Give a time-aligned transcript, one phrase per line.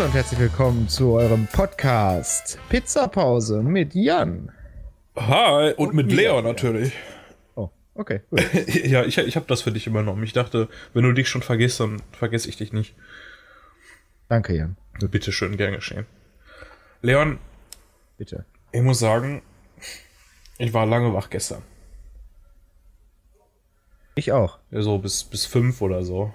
[0.00, 4.50] Hallo und herzlich willkommen zu eurem Podcast Pizzapause mit Jan.
[5.14, 6.40] Hi, und, mit Leo ja.
[6.40, 6.94] natürlich.
[7.54, 8.22] Oh, okay.
[8.30, 8.40] Gut.
[8.86, 10.24] ja, ich, ich habe das für dich übernommen.
[10.24, 12.94] Ich dachte, wenn du dich schon vergisst, dann vergesse ich dich nicht.
[14.30, 14.78] Danke, Jan.
[15.10, 16.06] Bitte schön, gern geschehen.
[17.02, 17.38] Leon.
[18.16, 18.46] Bitte.
[18.72, 19.42] Ich muss sagen,
[20.56, 21.60] ich war lange wach gestern.
[24.14, 24.60] Ich auch.
[24.70, 26.32] Ja, so bis, bis fünf oder so.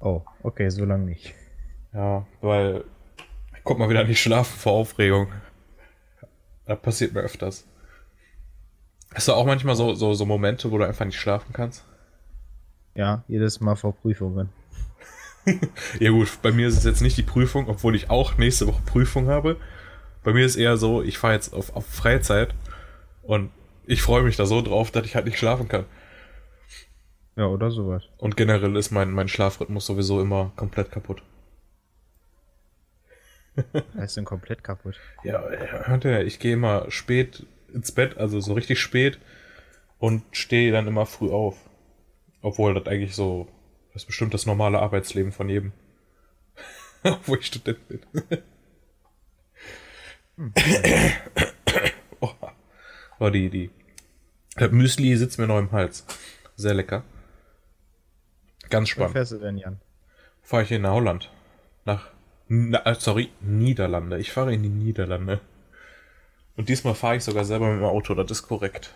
[0.00, 1.32] Oh, okay, so lange nicht.
[1.92, 2.84] Ja, weil
[3.56, 5.28] ich konnte mal wieder nicht schlafen vor Aufregung.
[6.66, 7.66] Das passiert mir öfters.
[9.14, 11.84] Hast du auch manchmal so, so, so Momente, wo du einfach nicht schlafen kannst?
[12.94, 14.48] Ja, jedes Mal vor Prüfungen.
[16.00, 18.82] ja gut, bei mir ist es jetzt nicht die Prüfung, obwohl ich auch nächste Woche
[18.86, 19.56] Prüfung habe.
[20.22, 22.54] Bei mir ist eher so, ich fahre jetzt auf, auf Freizeit
[23.22, 23.50] und
[23.86, 25.84] ich freue mich da so drauf, dass ich halt nicht schlafen kann.
[27.36, 28.04] Ja, oder sowas.
[28.18, 31.22] Und generell ist mein, mein Schlafrhythmus sowieso immer komplett kaputt.
[33.54, 34.98] Er ist denn komplett kaputt?
[35.24, 39.18] Ja, hört ihr, ich gehe immer spät ins Bett, also so richtig spät
[39.98, 41.56] und stehe dann immer früh auf.
[42.40, 43.48] Obwohl das eigentlich so,
[43.92, 45.72] das ist bestimmt das normale Arbeitsleben von jedem.
[47.26, 48.00] Wo ich Student bin.
[52.20, 52.30] oh.
[53.20, 53.70] oh, die, die.
[54.56, 56.04] Das Müsli sitzt mir noch im Hals.
[56.56, 57.04] Sehr lecker.
[58.70, 59.10] Ganz spannend.
[59.10, 59.80] Wo fährst du denn, Jan?
[60.42, 61.30] Fahre ich in Holland.
[61.84, 62.11] Nach
[62.54, 64.18] na, äh, sorry, Niederlande.
[64.18, 65.40] Ich fahre in die Niederlande.
[66.54, 68.90] Und diesmal fahre ich sogar selber mit dem Auto, das ist korrekt.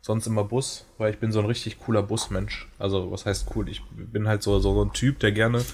[0.00, 2.66] Sonst immer Bus, weil ich bin so ein richtig cooler Busmensch.
[2.80, 3.68] Also, was heißt cool?
[3.68, 5.64] Ich bin halt so, so, ein Typ, der gerne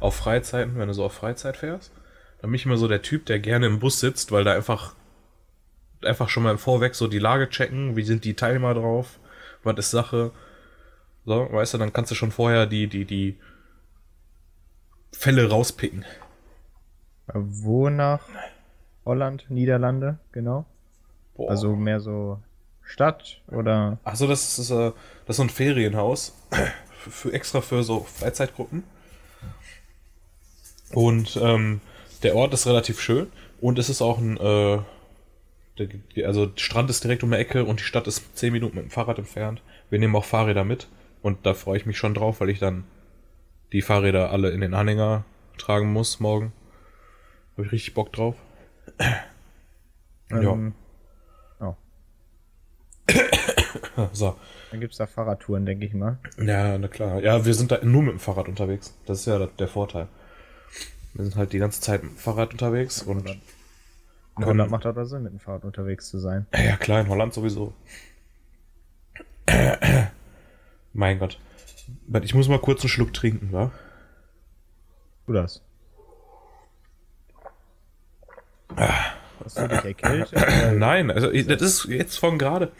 [0.00, 1.92] auf Freizeiten, wenn du so auf Freizeit fährst,
[2.42, 4.94] dann bin ich immer so der Typ, der gerne im Bus sitzt, weil da einfach,
[6.04, 9.18] einfach schon mal im Vorweg so die Lage checken, wie sind die Teilnehmer drauf,
[9.62, 10.30] was ist Sache.
[11.24, 13.38] So, weißt du, dann kannst du schon vorher die, die, die
[15.12, 16.04] Fälle rauspicken.
[17.32, 18.20] Wo nach
[19.04, 20.64] Holland, Niederlande, genau?
[21.34, 21.50] Boah.
[21.50, 22.38] Also mehr so
[22.82, 23.98] Stadt oder?
[24.04, 24.92] Achso, das ist, äh,
[25.26, 26.34] das ist so ein Ferienhaus.
[27.08, 28.82] Für, extra für so Freizeitgruppen.
[30.92, 31.80] Und ähm,
[32.24, 33.28] der Ort ist relativ schön.
[33.60, 34.78] Und es ist auch ein, äh,
[35.78, 38.74] der, also der Strand ist direkt um die Ecke und die Stadt ist 10 Minuten
[38.74, 39.62] mit dem Fahrrad entfernt.
[39.88, 40.88] Wir nehmen auch Fahrräder mit.
[41.22, 42.82] Und da freue ich mich schon drauf, weil ich dann
[43.72, 45.24] die Fahrräder alle in den Anhänger
[45.58, 46.52] tragen muss morgen.
[47.56, 48.36] Habe ich richtig Bock drauf.
[50.28, 50.74] Ähm,
[51.60, 51.66] ja.
[51.68, 51.76] Oh.
[54.12, 54.36] so.
[54.72, 56.18] Dann gibt es da Fahrradtouren, denke ich mal.
[56.36, 57.20] Ja, na klar.
[57.20, 58.92] Ja, wir sind da nur mit dem Fahrrad unterwegs.
[59.06, 60.08] Das ist ja der Vorteil.
[61.14, 63.28] Wir sind halt die ganze Zeit mit dem Fahrrad unterwegs ja, und.
[63.28, 66.46] In Holland macht das Sinn, mit dem Fahrrad unterwegs zu sein.
[66.52, 67.72] Ja, klar, in Holland sowieso.
[70.92, 71.38] mein Gott.
[72.22, 73.70] Ich muss mal kurz einen Schluck trinken, wa?
[75.26, 75.62] Du das.
[78.76, 80.74] Hast du dich erkältet?
[80.74, 82.72] Nein, also das ist jetzt von gerade.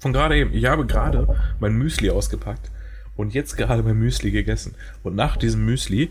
[0.00, 0.54] Von gerade eben.
[0.54, 2.70] Ich habe gerade mein Müsli ausgepackt
[3.16, 4.74] und jetzt gerade mein Müsli gegessen.
[5.02, 6.10] Und nach diesem Müsli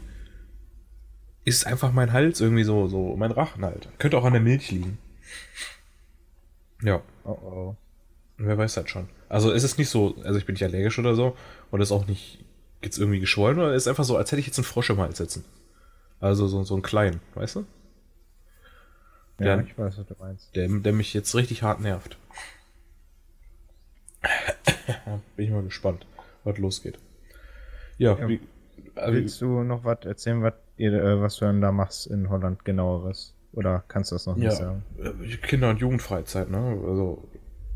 [1.46, 3.90] ist einfach mein Hals irgendwie so, so mein Rachen halt.
[3.98, 4.98] Könnte auch an der Milch liegen.
[6.84, 7.02] Ja.
[7.24, 7.76] Oh oh.
[8.38, 9.10] Wer weiß das schon.
[9.28, 11.36] Also es ist nicht so, also ich bin nicht allergisch oder so
[11.72, 12.44] und es ist auch nicht
[12.82, 15.00] jetzt irgendwie geschwollen oder es ist einfach so, als hätte ich jetzt einen Frosch im
[15.00, 15.44] Hals sitzen.
[16.20, 17.66] Also so, so einen kleinen, weißt du?
[19.40, 20.56] Ja, der, ich weiß, was du meinst.
[20.56, 22.18] Der, der mich jetzt richtig hart nervt.
[25.36, 26.06] Bin ich mal gespannt,
[26.44, 26.98] was losgeht.
[27.98, 28.42] Ja, ja wie,
[28.96, 32.30] also, willst du noch was erzählen, was, ihr, äh, was du dann da machst in
[32.30, 33.34] Holland genaueres?
[33.54, 34.84] Oder kannst du das noch ja, nicht sagen?
[34.98, 36.58] Äh, Kinder- und Jugendfreizeit, ne?
[36.58, 37.28] Also,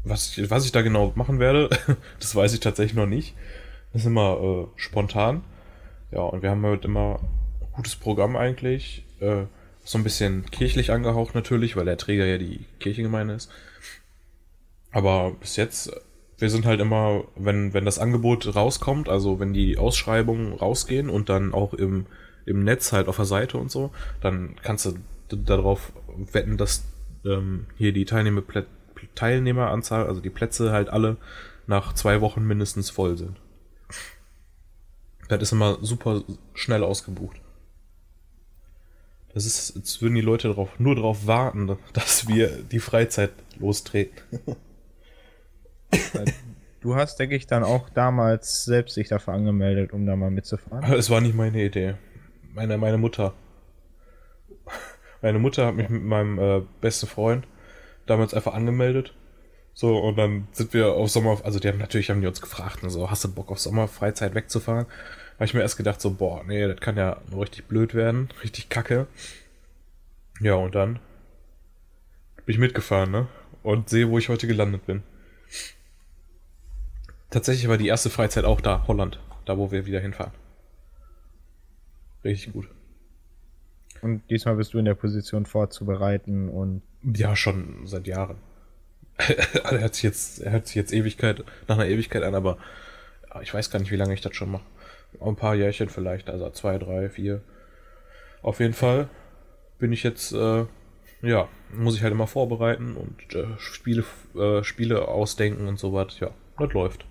[0.03, 1.69] was ich, was ich da genau machen werde,
[2.19, 3.35] das weiß ich tatsächlich noch nicht.
[3.91, 5.43] Das ist immer äh, spontan.
[6.11, 7.19] Ja, und wir haben halt immer
[7.61, 9.05] ein gutes Programm eigentlich.
[9.19, 9.45] Äh,
[9.83, 13.51] so ein bisschen kirchlich angehaucht natürlich, weil der Träger ja die Kirchengemeinde ist.
[14.91, 15.91] Aber bis jetzt,
[16.37, 21.29] wir sind halt immer, wenn, wenn das Angebot rauskommt, also wenn die Ausschreibungen rausgehen und
[21.29, 22.05] dann auch im,
[22.45, 23.91] im Netz halt auf der Seite und so,
[24.21, 25.91] dann kannst du darauf
[26.31, 26.83] wetten, dass
[27.25, 28.43] ähm, hier die Teilnehmer
[29.15, 31.17] Teilnehmeranzahl, also die Plätze halt alle
[31.67, 33.37] nach zwei Wochen mindestens voll sind.
[35.27, 37.42] Das ist immer super schnell ausgebucht.
[39.33, 44.21] Das ist, jetzt würden die Leute drauf, nur darauf warten, dass wir die Freizeit lostreten.
[46.81, 50.91] Du hast, denke ich, dann auch damals selbst dich dafür angemeldet, um da mal mitzufahren.
[50.93, 51.95] Es war nicht meine Idee.
[52.53, 53.33] Meine, meine Mutter.
[55.21, 57.47] Meine Mutter hat mich mit meinem äh, besten Freund
[58.05, 59.15] damals einfach angemeldet.
[59.73, 62.79] So, und dann sind wir auf Sommer, also die haben natürlich haben die uns gefragt,
[62.87, 64.85] so, hast du Bock auf Sommerfreizeit wegzufahren?
[65.35, 68.29] Habe ich mir erst gedacht, so, boah, nee, das kann ja nur richtig blöd werden,
[68.43, 69.07] richtig kacke.
[70.39, 70.99] Ja, und dann
[72.45, 73.27] bin ich mitgefahren, ne?
[73.61, 75.03] Und sehe, wo ich heute gelandet bin.
[77.29, 80.33] Tatsächlich war die erste Freizeit auch da, Holland, da wo wir wieder hinfahren.
[82.23, 82.67] Richtig gut.
[84.01, 86.81] Und diesmal bist du in der Position vorzubereiten und.
[87.01, 88.37] Ja, schon seit Jahren.
[89.17, 92.57] er hört sich jetzt, er hört sich jetzt Ewigkeit, nach einer Ewigkeit an, aber
[93.41, 94.65] ich weiß gar nicht, wie lange ich das schon mache.
[95.21, 97.41] Ein paar Jährchen vielleicht, also zwei, drei, vier.
[98.41, 99.09] Auf jeden Fall
[99.79, 100.65] bin ich jetzt, äh,
[101.21, 104.03] ja, muss ich halt immer vorbereiten und äh, Spiele,
[104.35, 106.19] äh, Spiele ausdenken und so was.
[106.19, 107.05] Ja, das läuft.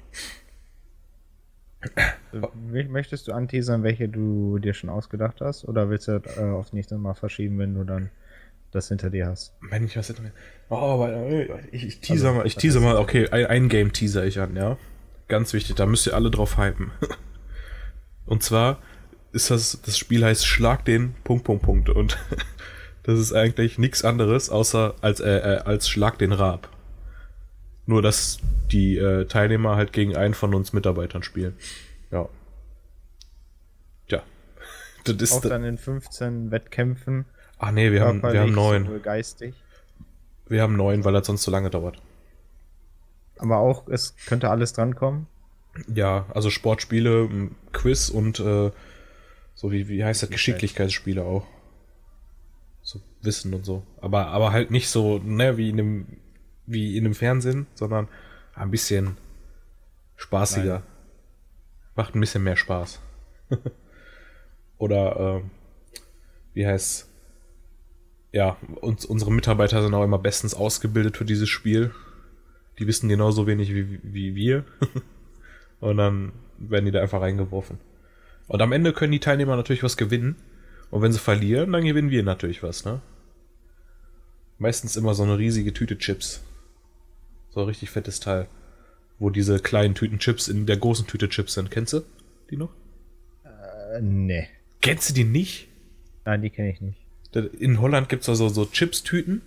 [2.32, 5.64] Möchtest du anteasern, welche du dir schon ausgedacht hast?
[5.64, 8.10] Oder willst du das äh, aufs nächste Mal verschieben, wenn du dann
[8.70, 9.55] das hinter dir hast?
[9.69, 10.32] Wenn ich was hinter mir.
[10.69, 13.93] Oh, aber äh, ich, ich teaser also, mal, ich teaser mal, okay, ein, ein Game
[13.93, 14.78] teaser ich an, ja.
[15.28, 16.90] Ganz wichtig, da müsst ihr alle drauf hypen.
[18.26, 18.78] Und zwar
[19.32, 21.88] ist das, das Spiel heißt Schlag den Punkt, Punkt, Punkt.
[21.88, 22.19] Und
[23.02, 26.69] das ist eigentlich nichts anderes, außer als, äh, äh, als Schlag den Rab.
[27.86, 28.38] Nur, dass
[28.70, 31.56] die äh, Teilnehmer halt gegen einen von uns Mitarbeitern spielen.
[32.10, 32.28] Ja.
[34.08, 34.22] Tja.
[35.04, 37.24] Das ist Auch dann in 15 Wettkämpfen.
[37.58, 39.02] Ach nee, wir haben, wir haben neun.
[39.02, 39.54] Geistig.
[40.46, 42.00] Wir haben neun, weil das sonst zu lange dauert.
[43.38, 45.26] Aber auch, es könnte alles drankommen.
[45.92, 48.70] Ja, also Sportspiele, Quiz und äh,
[49.54, 51.46] so wie, wie heißt das, Geschicklichkeitsspiele auch.
[52.82, 53.82] So Wissen und so.
[54.00, 56.06] Aber, aber halt nicht so, ne, wie in dem,
[56.66, 58.08] wie in dem Fernsehen, sondern
[58.54, 59.16] ein bisschen
[60.16, 60.80] spaßiger.
[60.80, 60.82] Nein.
[61.94, 63.00] Macht ein bisschen mehr Spaß.
[64.78, 65.42] Oder, äh,
[66.54, 67.08] wie heißt
[68.32, 71.92] ja, uns, unsere Mitarbeiter sind auch immer bestens ausgebildet für dieses Spiel.
[72.78, 74.64] Die wissen genauso wenig wie, wie wir.
[75.82, 77.79] und dann werden die da einfach reingeworfen.
[78.46, 80.37] Und am Ende können die Teilnehmer natürlich was gewinnen.
[80.90, 83.02] Und wenn sie verlieren, dann gewinnen wir natürlich was, ne?
[84.58, 86.40] Meistens immer so eine riesige Tüte Chips.
[87.50, 88.46] So ein richtig fettes Teil.
[89.19, 91.73] Wo diese kleinen Tüten Chips in der großen Tüte Chips sind.
[91.73, 92.02] Kennst du
[92.49, 92.70] die noch?
[93.44, 94.46] Äh, nee.
[94.82, 95.67] Kennst du die nicht?
[96.25, 97.00] Nein, die kenne ich nicht.
[97.58, 99.43] In Holland gibt es also so Chips-Tüten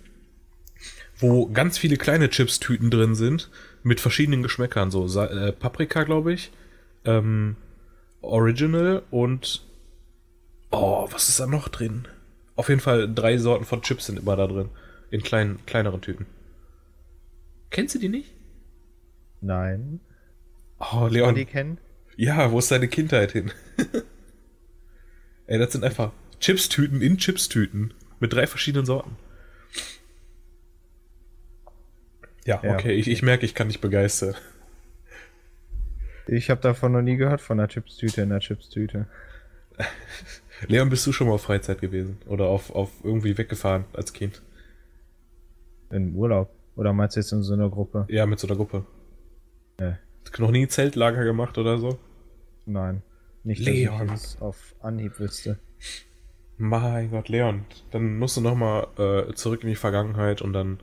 [1.18, 3.50] wo ganz viele kleine Chips-Tüten drin sind
[3.82, 4.90] mit verschiedenen Geschmäckern.
[4.90, 6.52] So äh, Paprika, glaube ich,
[7.04, 7.56] ähm,
[8.20, 9.64] Original und
[10.70, 12.06] oh, was ist da noch drin?
[12.56, 14.70] Auf jeden Fall drei Sorten von Chips sind immer da drin.
[15.10, 16.26] In kleinen, kleineren Tüten.
[17.70, 18.32] Kennst du die nicht?
[19.40, 20.00] Nein.
[20.78, 21.34] Oh, Leon.
[21.34, 21.78] die kennen?
[22.16, 23.52] Ja, wo ist deine Kindheit hin?
[25.46, 27.94] Ey, das sind einfach Chips-Tüten in Chips-Tüten.
[28.18, 29.16] Mit drei verschiedenen Sorten.
[32.46, 34.34] Ja, ja okay, Ich, ich merke, ich kann dich begeistern.
[36.28, 39.06] Ich habe davon noch nie gehört, von einer Chipstüte in der Chipstüte.
[40.66, 42.18] Leon, bist du schon mal auf Freizeit gewesen?
[42.26, 44.42] Oder auf, auf irgendwie weggefahren als Kind?
[45.90, 46.50] In Urlaub?
[46.76, 48.06] Oder meinst du jetzt in so einer Gruppe?
[48.08, 48.84] Ja, mit so einer Gruppe.
[49.78, 49.98] Ja.
[50.38, 51.98] Noch nie Zeltlager gemacht oder so?
[52.64, 53.02] Nein.
[53.44, 54.08] Nicht, Leon.
[54.08, 55.58] dass ich das auf Anhieb wüsste.
[56.58, 60.80] Mein Gott, Leon, dann musst du nochmal äh, zurück in die Vergangenheit und dann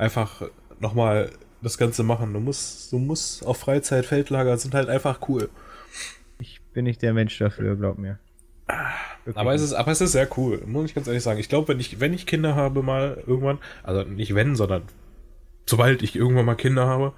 [0.00, 0.42] einfach
[0.80, 1.30] nochmal
[1.62, 2.32] das Ganze machen.
[2.32, 5.50] Du musst, du musst auf Freizeit, Feldlager sind halt einfach cool.
[6.38, 8.18] Ich bin nicht der Mensch dafür, glaub mir.
[9.34, 11.38] Aber es, ist, aber es ist sehr cool, muss ich ganz ehrlich sagen.
[11.38, 14.84] Ich glaube, wenn ich, wenn ich Kinder habe, mal irgendwann, also nicht wenn, sondern
[15.66, 17.12] sobald ich irgendwann mal Kinder habe,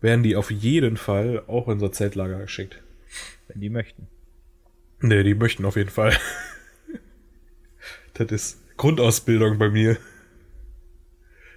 [0.00, 2.82] werden die auf jeden Fall auch in so Zeltlager geschickt.
[3.48, 4.08] Wenn die möchten.
[5.00, 6.16] Nee, die möchten auf jeden Fall.
[8.14, 9.96] das ist Grundausbildung bei mir.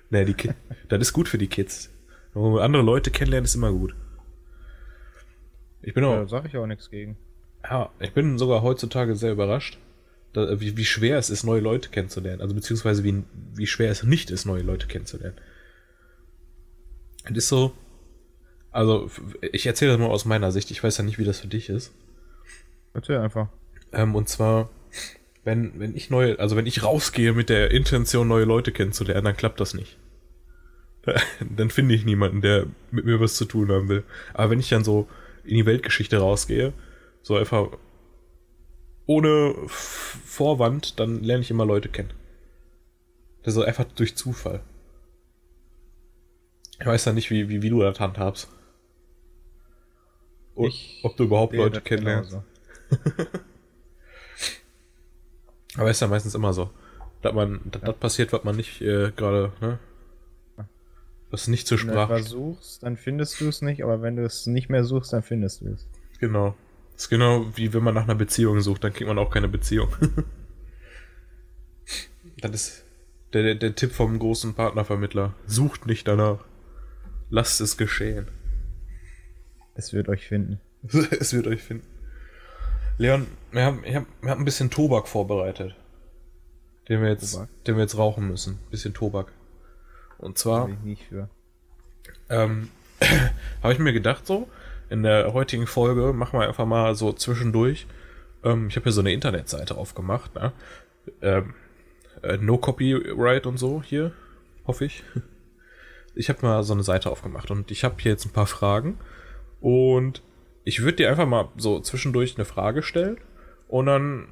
[0.09, 0.51] Nee, die Ki
[0.87, 1.89] das ist gut für die Kids.
[2.33, 3.95] Andere Leute kennenlernen ist immer gut.
[5.81, 6.15] Ich bin auch.
[6.15, 7.17] Da sag ich auch nichts gegen.
[7.63, 9.79] Ja, ich bin sogar heutzutage sehr überrascht,
[10.33, 12.41] da, wie, wie schwer es ist, neue Leute kennenzulernen.
[12.41, 15.37] Also beziehungsweise wie, wie schwer es nicht ist, neue Leute kennenzulernen.
[17.23, 17.73] Es ist so.
[18.71, 19.09] Also,
[19.41, 20.69] ich erzähle das mal aus meiner Sicht.
[20.69, 21.93] Ich weiß ja nicht, wie das für dich ist.
[22.93, 23.47] Erzähl einfach.
[23.93, 24.69] Ähm, und zwar,
[25.45, 29.37] wenn, wenn ich neue, also wenn ich rausgehe mit der Intention, neue Leute kennenzulernen, dann
[29.37, 29.97] klappt das nicht.
[31.39, 34.03] dann finde ich niemanden, der mit mir was zu tun haben will.
[34.33, 35.07] Aber wenn ich dann so
[35.43, 36.73] in die Weltgeschichte rausgehe,
[37.21, 37.69] so einfach
[39.05, 42.11] ohne Vorwand, dann lerne ich immer Leute kennen.
[43.43, 44.63] Das ist einfach durch Zufall.
[46.79, 48.49] Ich weiß ja nicht, wie, wie, wie du das handhabst.
[50.55, 52.39] Und ich ob du überhaupt Leute kennenlernst.
[55.77, 56.69] Aber ist ja meistens immer so.
[57.21, 57.87] Dass man, dass ja.
[57.87, 59.79] das passiert, was man nicht äh, gerade, ne?
[61.31, 61.95] Was nicht zur Sprache.
[61.95, 64.83] Wenn du etwas suchst, dann findest du es nicht, aber wenn du es nicht mehr
[64.83, 65.87] suchst, dann findest du es.
[66.19, 66.55] Genau.
[66.93, 69.49] Das ist genau wie wenn man nach einer Beziehung sucht, dann kriegt man auch keine
[69.49, 69.89] Beziehung.
[72.37, 72.85] das ist
[73.33, 75.33] der, der, der Tipp vom großen Partnervermittler.
[75.45, 76.45] Sucht nicht danach.
[77.29, 78.27] Lasst es geschehen.
[79.73, 80.61] Es wird euch finden.
[81.19, 81.85] es wird euch finden.
[82.97, 85.75] Leon, wir haben, wir haben, wir haben ein bisschen Tobak vorbereitet.
[86.89, 87.49] Den wir jetzt, Tobak?
[87.65, 88.55] den wir jetzt rauchen müssen.
[88.55, 89.31] Ein bisschen Tobak.
[90.17, 90.69] Und zwar.
[90.69, 91.29] Ich nicht für.
[92.29, 92.69] Ähm,
[93.63, 94.49] habe ich mir gedacht so,
[94.89, 97.87] in der heutigen Folge machen wir einfach mal so zwischendurch.
[98.43, 100.51] Ähm, ich habe hier so eine Internetseite aufgemacht, ne?
[101.21, 101.53] Ähm,
[102.23, 104.11] äh, no Copyright und so hier,
[104.67, 105.03] hoffe ich.
[106.17, 108.97] Ich habe mal so eine Seite aufgemacht und ich habe hier jetzt ein paar Fragen
[109.59, 110.21] und
[110.63, 113.17] ich würde dir einfach mal so zwischendurch eine Frage stellen
[113.67, 114.27] und dann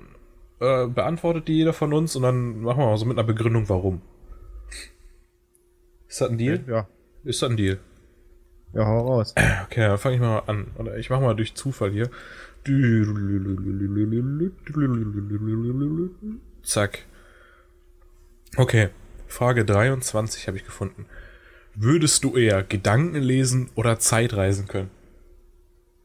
[0.60, 3.68] äh, beantwortet die jeder von uns und dann machen wir mal so mit einer Begründung,
[3.70, 4.02] warum.
[6.08, 6.64] Ist das ein Deal?
[6.68, 6.88] Ja.
[7.24, 7.80] Ist das ein Deal?
[8.74, 9.34] Ja, hau raus.
[9.66, 10.68] Okay, dann fange ich mal an.
[10.78, 12.10] Oder ich mache mal durch Zufall hier.
[16.64, 17.06] Zack.
[18.56, 18.90] Okay,
[19.28, 21.08] Frage 23 habe ich gefunden.
[21.76, 24.92] Würdest du eher Gedanken lesen oder Zeitreisen können?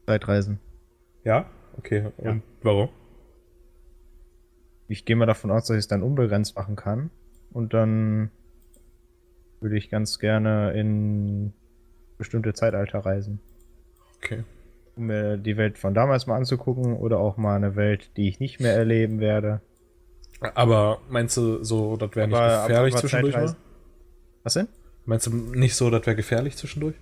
[0.07, 0.59] Zeitreisen.
[1.23, 1.45] Ja?
[1.77, 2.11] Okay.
[2.17, 2.41] Und ja.
[2.63, 2.89] warum?
[4.89, 7.11] Ich gehe mal davon aus, dass ich es dann unbegrenzt machen kann.
[7.51, 8.31] Und dann
[9.61, 11.53] würde ich ganz gerne in
[12.17, 13.39] bestimmte Zeitalter reisen.
[14.17, 14.43] Okay.
[14.95, 18.39] Um mir die Welt von damals mal anzugucken oder auch mal eine Welt, die ich
[18.39, 19.61] nicht mehr erleben werde.
[20.55, 23.35] Aber meinst du so, das wäre nicht aber, gefährlich aber zwischendurch?
[23.35, 23.55] Mal?
[24.43, 24.67] Was denn?
[25.05, 26.95] Meinst du nicht so, das wäre gefährlich zwischendurch?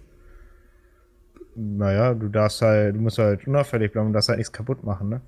[1.56, 5.10] Naja, du darfst halt, du musst halt unauffällig bleiben und darfst halt nichts kaputt machen,
[5.10, 5.22] ne?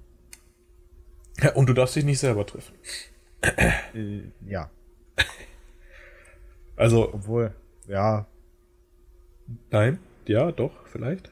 [1.41, 2.73] Ja, und du darfst dich nicht selber treffen.
[3.93, 4.69] Äh, ja.
[6.75, 7.13] Also.
[7.13, 7.53] Obwohl,
[7.87, 8.25] ja.
[9.71, 11.31] Nein, ja, doch, vielleicht.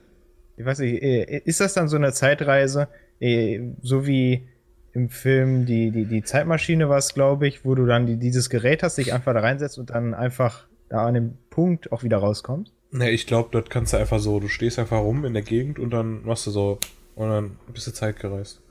[0.58, 2.88] Ich weiß nicht, äh, ist das dann so eine Zeitreise,
[3.20, 4.48] äh, so wie
[4.94, 8.50] im Film die, die, die Zeitmaschine war es, glaube ich, wo du dann die, dieses
[8.50, 12.18] Gerät hast, dich einfach da reinsetzt und dann einfach da an dem Punkt auch wieder
[12.18, 12.74] rauskommst?
[12.92, 15.78] Ne, ich glaube, dort kannst du einfach so, du stehst einfach rum in der Gegend
[15.78, 16.80] und dann machst du so
[17.16, 18.62] und dann bist du Zeit gereist.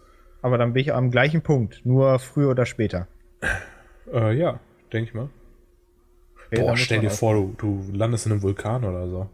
[0.47, 3.09] Aber dann bin ich am gleichen Punkt, nur früher oder später.
[4.13, 4.61] Äh, ja,
[4.93, 5.29] denke ich mal.
[6.47, 9.29] Okay, Boah, stell dir vor, du, du landest in einem Vulkan oder so.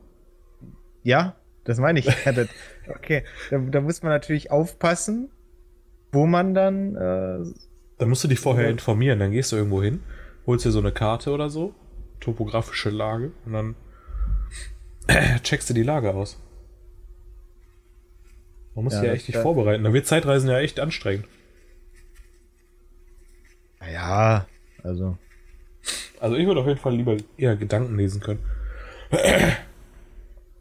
[1.03, 2.09] Ja, das meine ich.
[2.89, 5.29] okay, da, da muss man natürlich aufpassen,
[6.13, 6.97] wo man dann.
[6.97, 7.45] Äh,
[7.99, 9.19] dann musst du dich vorher informieren.
[9.19, 10.01] Dann gehst du irgendwo hin,
[10.47, 11.75] holst dir so eine Karte oder so,
[12.21, 13.75] topografische Lage, und dann
[15.43, 16.41] checkst du die Lage aus.
[18.75, 19.85] Man muss ja, ja echt nicht vorbereiten.
[19.85, 21.27] Da wird Zeitreisen ja echt anstrengend.
[23.81, 24.47] Naja,
[24.83, 25.19] also.
[26.21, 28.41] Also ich würde auf jeden Fall lieber eher Gedanken lesen können.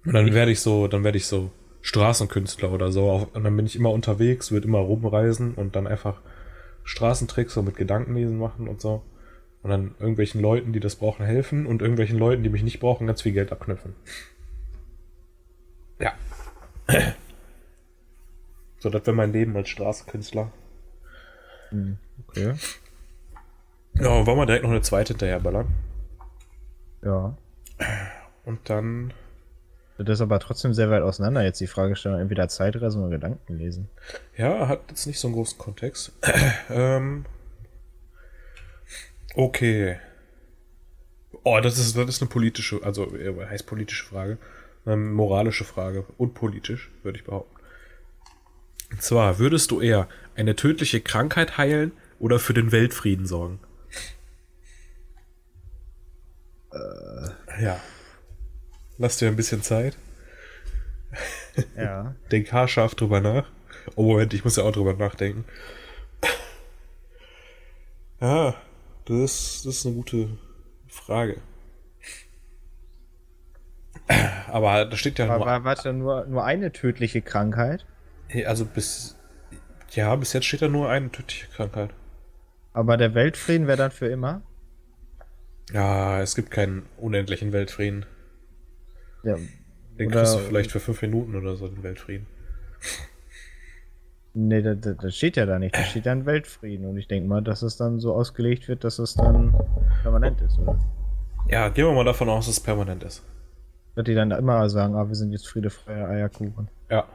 [0.06, 1.52] Und dann werde ich so, dann werde ich so
[1.82, 3.30] Straßenkünstler oder so.
[3.34, 6.22] Und dann bin ich immer unterwegs, würde immer rumreisen und dann einfach
[6.84, 9.04] Straßentricks so mit Gedankenlesen machen und so.
[9.62, 13.06] Und dann irgendwelchen Leuten, die das brauchen, helfen und irgendwelchen Leuten, die mich nicht brauchen,
[13.06, 13.94] ganz viel Geld abknüpfen.
[16.00, 16.14] Ja.
[18.82, 20.52] So, das wäre mein Leben als Straßenkünstler.
[21.70, 21.98] Hm,
[22.28, 22.56] okay.
[23.94, 25.68] Ja, wollen wir direkt noch eine zweite hinterherballern?
[27.04, 27.38] Ja.
[28.44, 29.14] Und dann
[30.04, 33.90] das ist aber trotzdem sehr weit auseinander jetzt die Fragestellung, entweder Zeitreisen oder Gedanken lesen.
[34.36, 36.14] Ja, hat jetzt nicht so einen großen Kontext.
[36.70, 37.26] ähm,
[39.36, 40.00] okay.
[41.44, 44.38] Oh, das ist, das ist eine politische, also heißt politische Frage.
[44.86, 46.06] Eine moralische Frage.
[46.18, 47.61] Und politisch, würde ich behaupten.
[48.92, 53.60] Und zwar, würdest du eher eine tödliche Krankheit heilen oder für den Weltfrieden sorgen?
[56.72, 57.80] Äh, ja.
[58.98, 59.98] Lass dir ein bisschen Zeit.
[61.76, 62.16] Ja.
[62.32, 63.50] Denk haarscharf drüber nach.
[63.96, 65.46] Oh, Moment, ich muss ja auch drüber nachdenken.
[68.20, 68.56] Ja,
[69.06, 70.38] das, das ist eine gute
[70.88, 71.38] Frage.
[74.48, 75.64] Aber da steht ja Aber nur.
[75.64, 77.86] Warte, nur, nur eine tödliche Krankheit?
[78.46, 79.18] Also bis.
[79.92, 81.90] Ja, bis jetzt steht da nur eine tödliche Krankheit.
[82.74, 84.42] Aber der Weltfrieden wäre dann für immer?
[85.74, 88.06] Ja, es gibt keinen unendlichen Weltfrieden.
[89.24, 89.36] Ja.
[90.00, 92.28] Den oder, kriegst du vielleicht für fünf Minuten oder so, den Weltfrieden.
[94.34, 95.76] Nee, das, das steht ja da nicht.
[95.76, 96.86] Da steht dann Weltfrieden.
[96.86, 99.54] Und ich denke mal, dass es dann so ausgelegt wird, dass es dann
[100.04, 100.80] permanent ist, oder?
[101.50, 103.24] Ja, gehen wir mal davon aus, dass es permanent ist.
[103.96, 106.70] Dass die dann immer sagen, ah, wir sind jetzt friedefreier Eierkuchen.
[106.90, 107.06] Ja.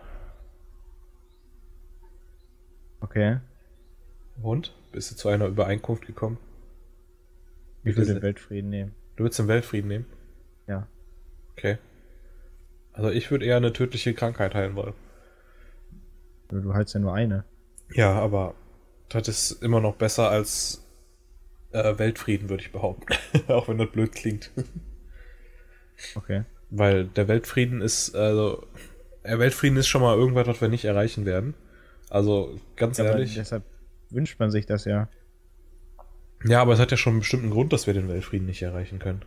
[3.07, 3.39] Okay.
[4.43, 4.75] Und?
[4.91, 6.39] Bist du zu einer Übereinkunft gekommen?
[7.85, 8.95] Ich würde den Weltfrieden nehmen.
[9.15, 10.07] Du willst den Weltfrieden nehmen?
[10.67, 10.89] Ja.
[11.53, 11.79] Okay.
[12.93, 14.95] Also ich würde eher eine tödliche Krankheit heilen wollen.
[16.49, 17.45] Du hast ja nur eine.
[17.93, 18.55] Ja, aber
[19.09, 20.85] das ist immer noch besser als
[21.71, 23.15] äh, Weltfrieden, würde ich behaupten.
[23.49, 24.51] Auch wenn das blöd klingt.
[26.17, 26.43] Okay.
[26.71, 28.67] Weil der Weltfrieden ist, also,
[29.25, 31.55] der Weltfrieden ist schon mal irgendwas, was wir nicht erreichen werden.
[32.11, 33.35] Also, ganz Ja, ehrlich.
[33.35, 33.65] deshalb
[34.11, 35.09] wünscht man sich das ja.
[36.45, 38.99] Ja, aber es hat ja schon einen bestimmten Grund, dass wir den Weltfrieden nicht erreichen
[38.99, 39.23] können.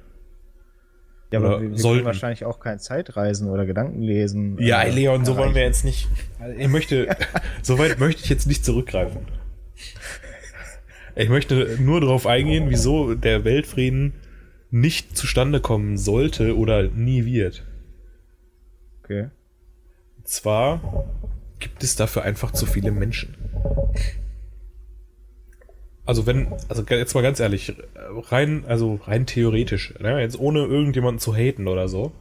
[1.32, 2.06] Ja, Oder aber wir, wir sollten.
[2.06, 4.58] wahrscheinlich auch kein Zeitreisen oder Gedanken lesen.
[4.60, 6.08] Ja, äh, Leon, so wollen wir jetzt nicht.
[6.58, 7.08] Ich möchte,
[7.62, 9.28] so weit möchte ich jetzt nicht zurückgreifen.
[11.16, 14.14] Ich möchte nur darauf eingehen, wieso der Weltfrieden
[14.72, 17.64] nicht zustande kommen sollte oder nie wird.
[19.04, 19.30] Okay.
[20.18, 21.06] Und zwar
[21.60, 23.36] gibt es dafür einfach zu viele Menschen.
[26.06, 27.76] Also wenn, also jetzt mal ganz ehrlich,
[28.32, 32.12] rein, also rein theoretisch, ne, jetzt ohne irgendjemanden zu haten oder so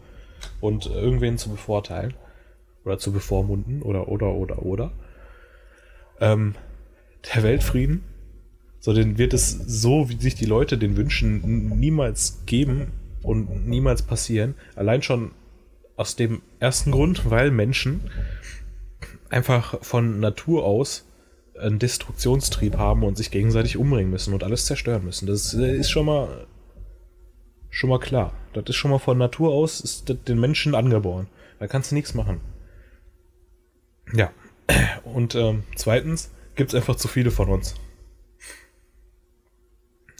[0.60, 2.12] und irgendwen zu bevorteilen
[2.84, 4.92] oder zu bevormunden oder oder oder oder,
[6.20, 6.54] ähm,
[7.34, 8.04] der Weltfrieden,
[8.78, 12.92] so den wird es so, wie sich die Leute den wünschen, niemals geben
[13.22, 14.54] und niemals passieren.
[14.76, 15.32] Allein schon
[15.96, 18.02] aus dem ersten Grund, weil Menschen
[19.30, 21.04] einfach von Natur aus
[21.58, 25.26] einen Destruktionstrieb haben und sich gegenseitig umbringen müssen und alles zerstören müssen.
[25.26, 26.46] Das äh, ist schon mal
[27.70, 28.32] schon mal klar.
[28.52, 31.28] Das ist schon mal von Natur aus ist das den Menschen angeboren.
[31.58, 32.40] Da kannst du nichts machen.
[34.14, 34.30] Ja.
[35.04, 37.74] Und ähm, zweitens gibt es einfach zu viele von uns.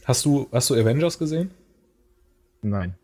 [0.05, 1.50] Hast du, hast du Avengers gesehen?
[2.62, 2.95] Nein.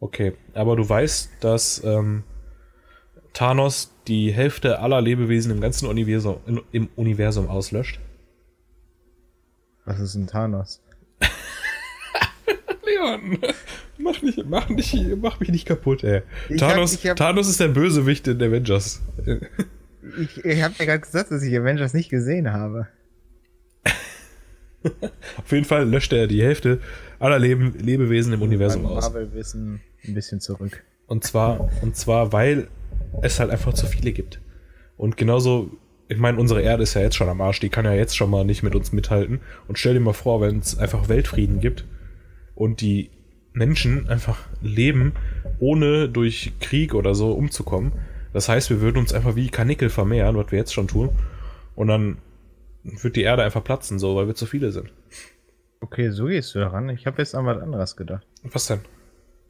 [0.00, 2.22] Okay, aber du weißt, dass ähm,
[3.38, 8.00] Thanos die Hälfte aller Lebewesen im ganzen Universum, in, im Universum auslöscht.
[9.84, 10.82] Was ist ein Thanos?
[12.84, 13.38] Leon,
[13.98, 16.22] mach, nicht, mach, nicht, mach mich nicht kaputt, ey.
[16.48, 19.02] Ich Thanos, hab- hab- Thanos ist der Bösewicht in Avengers.
[20.20, 22.88] Ich, ich habe ja gerade gesagt, dass ich Avengers nicht gesehen habe.
[25.36, 26.80] Auf jeden Fall löscht er die Hälfte
[27.20, 29.04] aller Leben, Lebewesen im Universum Beim aus.
[29.04, 30.82] Marvel-Wissen ein bisschen zurück.
[31.06, 32.66] Und zwar, und zwar, weil
[33.22, 34.40] es halt einfach zu viele gibt.
[34.96, 35.70] Und genauso,
[36.08, 38.30] ich meine, unsere Erde ist ja jetzt schon am Arsch, die kann ja jetzt schon
[38.30, 39.40] mal nicht mit uns mithalten.
[39.68, 41.84] Und stell dir mal vor, wenn es einfach Weltfrieden gibt
[42.54, 43.10] und die
[43.52, 45.12] Menschen einfach leben,
[45.58, 47.92] ohne durch Krieg oder so umzukommen.
[48.32, 51.10] Das heißt, wir würden uns einfach wie Kanickel vermehren, was wir jetzt schon tun.
[51.74, 52.18] Und dann
[52.82, 54.90] wird die Erde einfach platzen, so, weil wir zu viele sind.
[55.80, 56.88] Okay, so gehst du daran.
[56.88, 58.26] Ich habe jetzt an was anderes gedacht.
[58.42, 58.80] Was denn?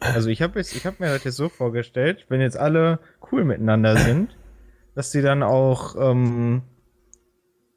[0.01, 3.01] Also ich habe ich hab mir das jetzt so vorgestellt, wenn jetzt alle
[3.33, 4.37] cool miteinander sind,
[4.95, 6.63] dass die dann auch ähm,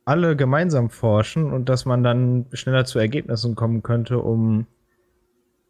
[0.05, 4.67] alle gemeinsam forschen und dass man dann schneller zu Ergebnissen kommen könnte, um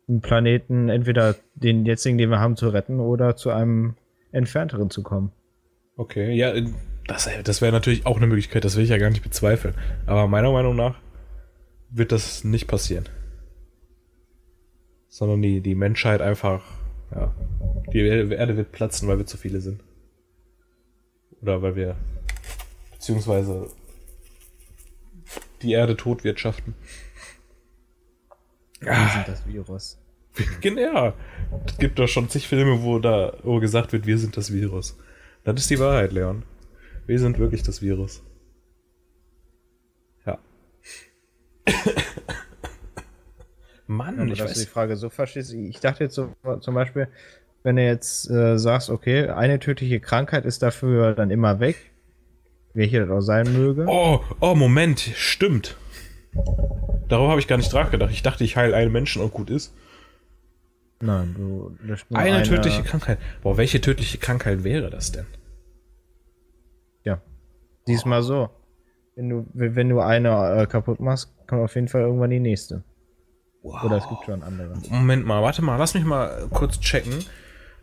[0.07, 3.95] einen Planeten entweder den jetzigen, den wir haben, zu retten oder zu einem
[4.31, 5.31] entfernteren zu kommen.
[5.95, 6.53] Okay, ja,
[7.07, 9.75] das, das wäre natürlich auch eine Möglichkeit, das will ich ja gar nicht bezweifeln.
[10.05, 10.95] Aber meiner Meinung nach
[11.89, 13.05] wird das nicht passieren.
[15.13, 16.63] Sondern die, die Menschheit einfach,
[17.13, 17.35] ja,
[17.91, 19.83] die Erde wird platzen, weil wir zu viele sind.
[21.41, 21.97] Oder weil wir,
[22.93, 23.69] beziehungsweise
[25.61, 26.75] die Erde totwirtschaften.
[28.79, 29.97] Wir sind das Virus.
[30.61, 31.13] Genau.
[31.65, 34.97] Es gibt doch schon zig Filme, wo da wo gesagt wird, wir sind das Virus.
[35.43, 36.43] Das ist die Wahrheit, Leon.
[37.05, 38.23] Wir sind wirklich das Virus.
[43.91, 44.71] Mann, Aber ich dass du die weiß.
[44.71, 47.07] Frage so verstehst, ich dachte jetzt so, zum Beispiel,
[47.63, 51.91] wenn du jetzt äh, sagst, okay, eine tödliche Krankheit ist dafür dann immer weg,
[52.73, 53.85] welche das auch sein möge.
[53.87, 55.77] Oh, oh, Moment, stimmt.
[57.09, 58.11] Darüber habe ich gar nicht nachgedacht.
[58.11, 59.73] Ich dachte, ich heile einen Menschen und gut ist.
[61.01, 63.17] Nein, du löscht nur Eine tödliche Krankheit.
[63.41, 65.25] Boah, welche tödliche Krankheit wäre das denn?
[67.03, 67.21] Ja.
[67.87, 68.49] Diesmal so.
[69.15, 72.39] Wenn du, wenn wenn du eine äh, kaputt machst, kommt auf jeden Fall irgendwann die
[72.39, 72.83] nächste.
[73.63, 73.83] Wow.
[73.83, 74.73] Oder es gibt schon andere.
[74.89, 77.23] Moment mal, warte mal, lass mich mal kurz checken.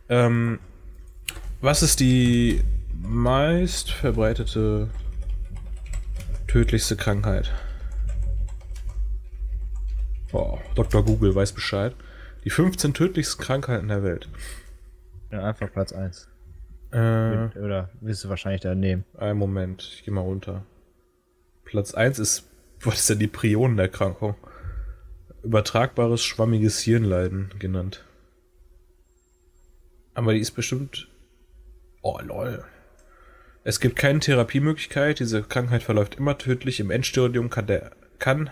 [0.09, 0.59] Ähm,
[1.61, 2.63] was ist die
[3.01, 4.89] meist verbreitete
[6.49, 7.53] tödlichste Krankheit?
[10.33, 11.05] Boah, Dr.
[11.05, 11.95] Google weiß Bescheid.
[12.45, 14.29] Die 15 tödlichsten Krankheiten der Welt.
[15.31, 16.29] Ja, einfach Platz 1.
[16.91, 19.05] Äh, Oder wirst du wahrscheinlich daneben.
[19.17, 20.65] einen Moment, ich geh mal runter.
[21.65, 22.49] Platz 1 ist,
[22.81, 24.35] was ist denn die Prionenerkrankung?
[25.43, 28.05] Übertragbares schwammiges Hirnleiden genannt.
[30.15, 31.09] Aber die ist bestimmt.
[32.03, 32.65] Oh lol.
[33.65, 35.21] Es gibt keine Therapiemöglichkeit.
[35.21, 36.81] Diese Krankheit verläuft immer tödlich.
[36.81, 38.51] Im Endstadium kann der kann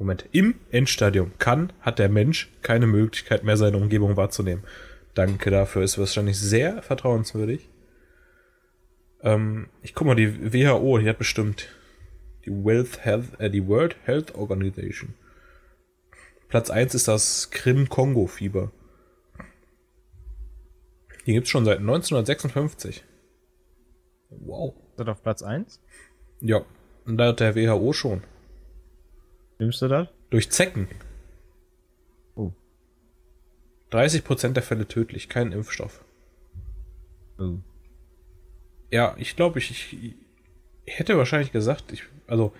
[0.00, 4.64] Moment im Endstadium kann hat der Mensch keine Möglichkeit mehr seine Umgebung wahrzunehmen.
[5.14, 5.82] Danke dafür.
[5.82, 7.68] Ist wahrscheinlich sehr vertrauenswürdig.
[9.22, 11.68] Ähm, ich guck mal, die WHO, die hat bestimmt
[12.46, 15.14] die, Health, äh, die World Health Organization.
[16.50, 18.72] Platz 1 ist das Krim-Kongo-Fieber.
[21.24, 23.04] Die gibt es schon seit 1956.
[24.30, 24.74] Wow.
[24.90, 25.80] Ist das auf Platz 1?
[26.40, 26.64] Ja,
[27.06, 28.24] und da hat der WHO schon.
[29.60, 30.08] Nimmst du das?
[30.30, 30.88] Durch Zecken.
[32.34, 32.50] Oh.
[33.92, 36.04] 30% der Fälle tödlich, kein Impfstoff.
[37.38, 37.58] Oh.
[38.90, 40.16] Ja, ich glaube, ich, ich,
[40.84, 42.52] ich, hätte wahrscheinlich gesagt, ich, also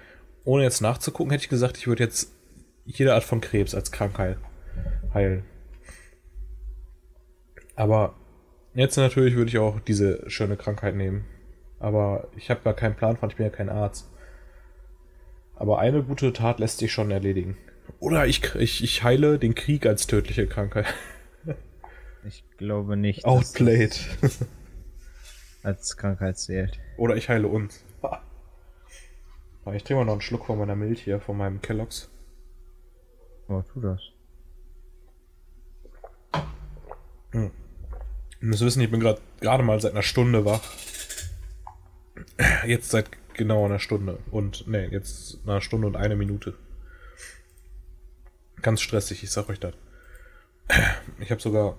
[0.45, 2.33] ohne jetzt nachzugucken, hätte ich gesagt, ich würde jetzt
[2.99, 4.39] jede Art von Krebs als Krankheit
[5.13, 5.45] heilen.
[7.77, 8.15] Aber
[8.75, 11.25] jetzt natürlich würde ich auch diese schöne Krankheit nehmen.
[11.79, 14.11] Aber ich habe gar keinen Plan von, ich bin ja kein Arzt.
[15.55, 17.57] Aber eine gute Tat lässt sich schon erledigen.
[17.99, 20.87] Oder ich, ich, ich heile den Krieg als tödliche Krankheit.
[22.23, 23.25] Ich glaube nicht.
[23.25, 23.99] Outplayed.
[25.63, 26.79] als Krankheit zählt.
[26.99, 27.83] Oder ich heile uns.
[29.73, 32.11] Ich trinke mal noch einen Schluck von meiner Milch hier, von meinem Kelloggs.
[33.51, 34.01] Oh, tu das.
[37.33, 37.51] Hm.
[38.41, 40.63] Ihr müsst wissen, ich bin gerade mal seit einer Stunde wach.
[42.65, 44.21] Jetzt seit genau einer Stunde.
[44.31, 46.55] Und, ne, jetzt einer Stunde und eine Minute.
[48.63, 49.75] Ganz stressig, ich sag euch das.
[51.19, 51.77] Ich habe sogar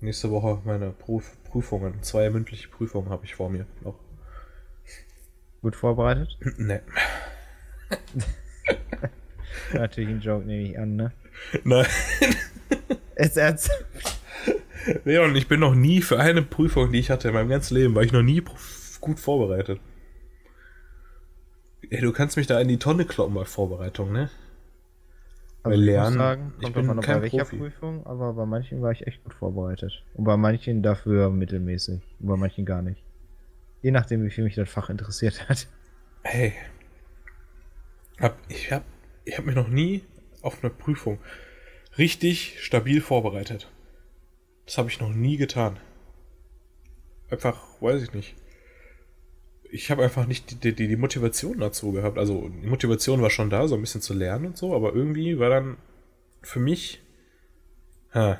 [0.00, 3.98] nächste Woche meine Prüf Prüfungen, zwei mündliche Prüfungen habe ich vor mir noch.
[5.60, 6.38] Gut vorbereitet?
[6.56, 6.82] Ne.
[9.72, 11.12] Natürlich ein Joke, nehme ich an, ne?
[11.64, 11.86] Nein.
[13.16, 13.70] Ist ernst?
[15.04, 17.94] Leon, ich bin noch nie für eine Prüfung, die ich hatte in meinem ganzen Leben,
[17.94, 18.42] war ich noch nie
[19.00, 19.80] gut vorbereitet.
[21.90, 24.30] Ey, du kannst mich da in die Tonne kloppen bei Vorbereitung, ne?
[25.62, 26.12] Also Bei Lernen.
[26.12, 27.56] Ich, sagen, ich bin kein bei welcher Profi.
[27.56, 30.02] Prüfung, aber bei manchen war ich echt gut vorbereitet.
[30.14, 32.00] Und bei manchen dafür mittelmäßig.
[32.18, 33.02] Und bei manchen gar nicht.
[33.82, 35.68] Je nachdem, wie viel mich das Fach interessiert hat.
[36.22, 36.54] Hey.
[38.20, 38.84] Hab, ich hab,
[39.24, 40.02] ich hab mich noch nie
[40.40, 41.18] auf eine Prüfung
[41.98, 43.68] richtig stabil vorbereitet.
[44.66, 45.78] Das habe ich noch nie getan.
[47.30, 48.34] Einfach, weiß ich nicht.
[49.70, 52.18] Ich habe einfach nicht die, die, die Motivation dazu gehabt.
[52.18, 55.38] Also die Motivation war schon da, so ein bisschen zu lernen und so, aber irgendwie
[55.38, 55.78] war dann
[56.42, 57.00] für mich,
[58.12, 58.38] ha,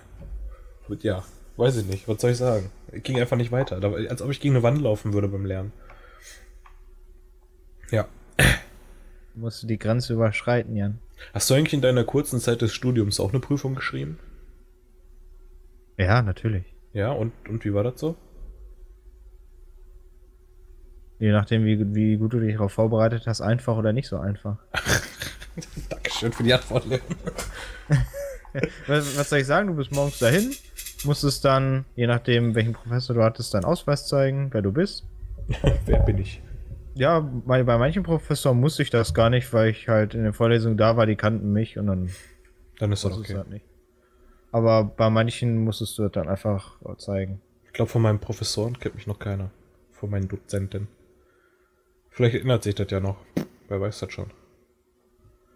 [1.01, 1.25] ja,
[1.57, 2.71] weiß ich nicht, was soll ich sagen?
[2.93, 5.73] Ich ging einfach nicht weiter, als ob ich gegen eine Wand laufen würde beim Lernen.
[7.91, 8.09] Ja.
[9.35, 10.99] Musst du die Grenze überschreiten, Jan.
[11.33, 14.19] Hast du eigentlich in deiner kurzen Zeit des Studiums auch eine Prüfung geschrieben?
[15.97, 16.65] Ja, natürlich.
[16.93, 18.17] Ja, und, und wie war das so?
[21.19, 24.57] Je nachdem, wie, wie gut du dich darauf vorbereitet hast, einfach oder nicht so einfach.
[25.89, 27.01] Dankeschön für die Antwort, Leon.
[28.87, 29.69] was, was, soll ich sagen?
[29.69, 30.53] Du bist morgens dahin,
[31.05, 35.05] musstest dann, je nachdem, welchen Professor du hattest, deinen Ausweis zeigen, wer du bist.
[35.87, 36.43] wer bin ich?
[36.95, 40.35] Ja, bei, bei manchen Professoren musste ich das gar nicht, weil ich halt in der
[40.35, 42.11] Vorlesung da war, die kannten mich und dann.
[42.79, 43.37] Dann ist das okay.
[43.37, 43.65] Halt nicht.
[44.51, 47.41] Aber bei manchen musstest du dann einfach zeigen.
[47.65, 49.51] Ich glaube, von meinen Professoren kennt mich noch keiner.
[49.93, 50.89] Von meinen Dozenten.
[52.11, 53.17] Vielleicht erinnert sich das ja noch.
[53.69, 54.31] Wer weiß das schon.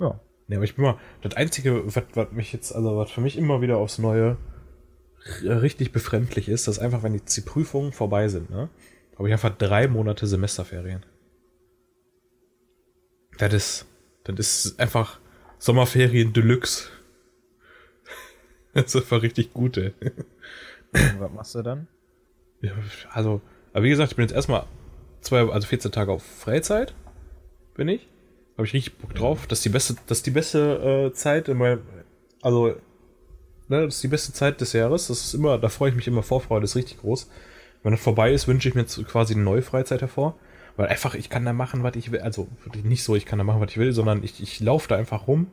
[0.01, 0.19] Ja.
[0.49, 0.99] Nee, aber ich bin mal.
[1.21, 4.39] Das Einzige, was, was mich jetzt, also was für mich immer wieder aufs Neue
[5.43, 8.71] richtig befremdlich ist, dass einfach, wenn jetzt die Prüfungen vorbei sind, ne?
[9.19, 11.05] Habe ich einfach drei Monate Semesterferien.
[13.39, 13.87] Das ist.
[14.25, 15.21] Das ist einfach
[15.59, 16.89] Sommerferien Deluxe.
[18.75, 19.95] Das ist einfach richtig gut, ey.
[20.93, 21.89] Was machst du dann?
[22.61, 22.73] Ja,
[23.11, 23.41] also,
[23.73, 24.67] aber wie gesagt, ich bin jetzt erstmal
[25.23, 26.95] zwei, also 14 Tage auf Freizeit.
[27.75, 28.07] Bin ich.
[28.57, 29.47] Habe ich richtig Bock drauf.
[29.47, 31.81] Das ist die beste, das ist die beste äh, Zeit in meinem.
[32.43, 32.77] Also,
[33.69, 35.09] ne, das ist die beste Zeit des Jahres.
[35.09, 37.31] Das ist immer, da freue ich mich immer Vorfreude, das ist richtig groß.
[37.83, 40.39] Wenn das vorbei ist, wünsche ich mir jetzt quasi eine neue Freizeit hervor.
[40.77, 42.21] Weil einfach, ich kann da machen, was ich will.
[42.21, 42.49] Also
[42.85, 45.27] nicht so, ich kann da machen, was ich will, sondern ich, ich laufe da einfach
[45.27, 45.49] rum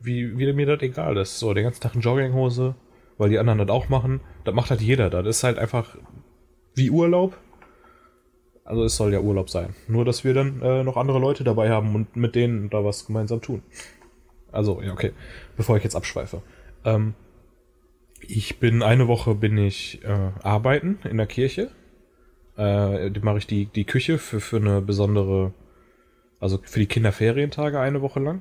[0.00, 1.38] wie, wie mir das egal ist.
[1.38, 2.74] So, den ganzen Tag in Jogginghose,
[3.18, 4.20] weil die anderen das auch machen.
[4.44, 5.10] Das macht halt jeder.
[5.10, 5.96] Das ist halt einfach
[6.74, 7.36] wie Urlaub.
[8.64, 9.74] Also es soll ja Urlaub sein.
[9.86, 13.06] Nur, dass wir dann äh, noch andere Leute dabei haben und mit denen da was
[13.06, 13.62] gemeinsam tun.
[14.50, 15.12] Also, ja, okay.
[15.56, 16.42] Bevor ich jetzt abschweife.
[16.84, 17.14] Ähm,
[18.20, 21.70] ich bin, eine Woche bin ich äh, arbeiten in der Kirche.
[22.56, 25.52] Äh, mache ich die, die Küche für, für eine besondere,
[26.40, 28.40] also für die Kinderferientage eine Woche lang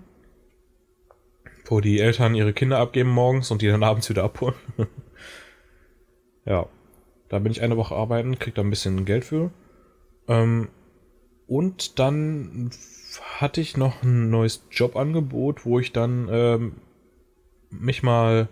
[1.69, 4.55] wo die Eltern ihre Kinder abgeben morgens und die dann abends wieder abholen.
[6.45, 6.67] ja,
[7.29, 9.51] da bin ich eine Woche arbeiten, krieg da ein bisschen Geld für.
[10.27, 10.69] Ähm,
[11.47, 12.71] und dann
[13.39, 16.75] hatte ich noch ein neues Jobangebot, wo ich dann ähm,
[17.69, 18.47] mich mal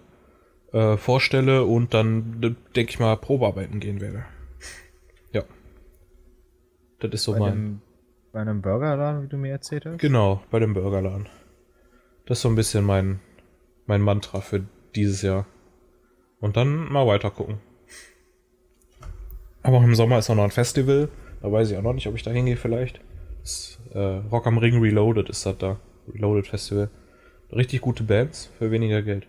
[0.72, 4.26] äh, vorstelle und dann, denke ich mal, Probearbeiten gehen werde.
[7.12, 7.52] Das ist so bei, mein.
[7.52, 7.82] einem,
[8.32, 10.00] bei einem Burgerladen, wie du mir erzählt hast?
[10.00, 11.28] Genau, bei dem Burgerladen.
[12.26, 13.20] Das ist so ein bisschen mein,
[13.86, 14.64] mein Mantra für
[14.96, 15.46] dieses Jahr.
[16.40, 17.60] Und dann mal weiter gucken.
[19.62, 21.10] Aber im Sommer ist auch noch ein Festival.
[21.42, 23.02] Da weiß ich auch noch nicht, ob ich da hingehe vielleicht.
[23.42, 25.80] Das, äh, Rock am Ring Reloaded ist das da.
[26.14, 26.90] Reloaded Festival.
[27.52, 29.28] Richtig gute Bands für weniger Geld.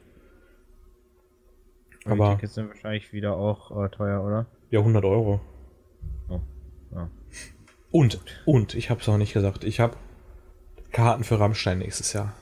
[2.04, 4.46] Die Aber Tickets sind wahrscheinlich wieder auch äh, teuer, oder?
[4.70, 5.40] ja, 100 Euro.
[6.28, 6.40] Oh,
[6.94, 7.08] ja.
[7.94, 9.96] Und, und, ich hab's auch nicht gesagt, ich hab
[10.90, 12.34] Karten für Rammstein nächstes Jahr.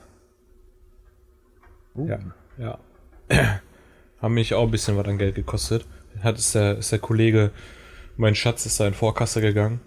[1.93, 2.19] Uh, Ja.
[2.57, 2.79] Ja.
[4.19, 5.85] Haben mich auch ein bisschen was an Geld gekostet.
[6.23, 7.51] Hat ist der, ist der Kollege,
[8.17, 9.79] mein Schatz ist da in Vorkasse gegangen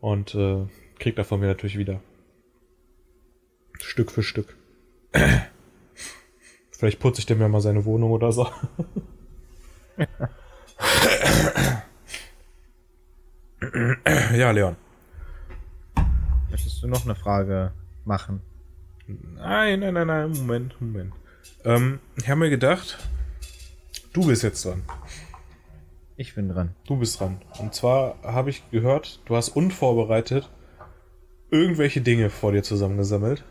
[0.00, 0.66] und äh,
[0.98, 2.00] kriegt davon mir natürlich wieder.
[3.80, 4.56] Stück für Stück.
[6.72, 8.48] Vielleicht putze ich dem ja mal seine Wohnung oder so.
[14.36, 14.87] ja, Leon.
[16.78, 17.72] Möchtest du noch eine Frage
[18.04, 18.40] machen?
[19.08, 21.12] Nein, nein, nein, nein, Moment, Moment.
[21.64, 22.98] Ähm, ich habe mir gedacht,
[24.12, 24.84] du bist jetzt dran.
[26.16, 26.76] Ich bin dran.
[26.86, 27.42] Du bist dran.
[27.58, 30.48] Und zwar habe ich gehört, du hast unvorbereitet
[31.50, 33.42] irgendwelche Dinge vor dir zusammengesammelt,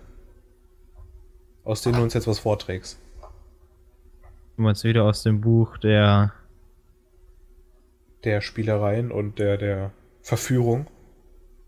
[1.65, 2.97] aus denen du uns jetzt was vorträgst.
[4.55, 6.31] Du meinst wieder aus dem Buch der.
[8.23, 10.87] Der Spielereien und der, der Verführung.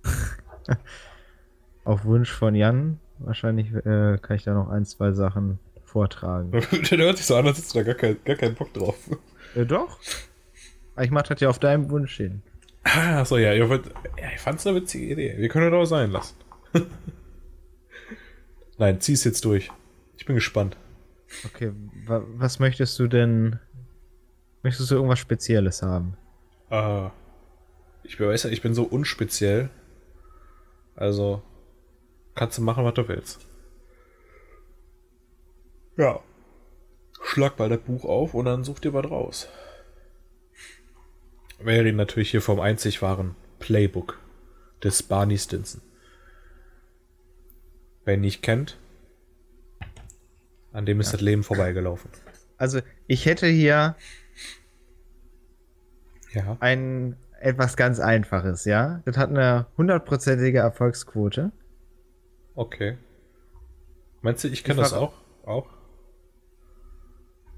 [1.84, 3.00] Auf Wunsch von Jan.
[3.20, 6.52] Wahrscheinlich äh, kann ich da noch ein, zwei Sachen vortragen.
[6.92, 8.96] der hört sich so an, als hättest du da gar, kein, gar keinen Bock drauf.
[9.56, 10.00] äh, doch.
[10.96, 12.42] Aber Ich mach das ja auf deinem Wunsch hin.
[12.84, 13.66] Ah, Achso, ja, ja,
[14.34, 15.36] ich fand's eine witzige Idee.
[15.38, 16.36] Wir können das auch sein lassen.
[18.78, 19.70] Nein, zieh's jetzt durch.
[20.18, 20.78] Ich bin gespannt.
[21.46, 21.72] Okay,
[22.06, 23.60] wa was möchtest du denn?
[24.64, 26.16] Möchtest du irgendwas Spezielles haben?
[26.70, 27.10] Äh,
[28.04, 29.70] ich weiß ja, ich bin so unspeziell.
[30.96, 31.42] Also,
[32.40, 33.46] kannst du machen, was du willst.
[35.98, 36.22] Ja.
[37.22, 39.50] Schlag mal das Buch auf und dann such dir was raus.
[41.62, 44.18] Wir reden natürlich hier vom einzig wahren Playbook
[44.82, 45.82] des Barney Stinson.
[48.06, 48.80] Wer ihn nicht kennt,
[50.72, 52.10] an dem ist das Leben vorbeigelaufen.
[52.56, 53.98] Also, ich hätte hier
[56.32, 56.56] Ja.
[56.62, 59.02] ein etwas ganz Einfaches, ja?
[59.04, 61.52] Das hat eine hundertprozentige Erfolgsquote.
[62.60, 62.98] Okay.
[64.22, 65.14] Meinst du, ich kenne Ich das auch?
[65.46, 65.70] Auch?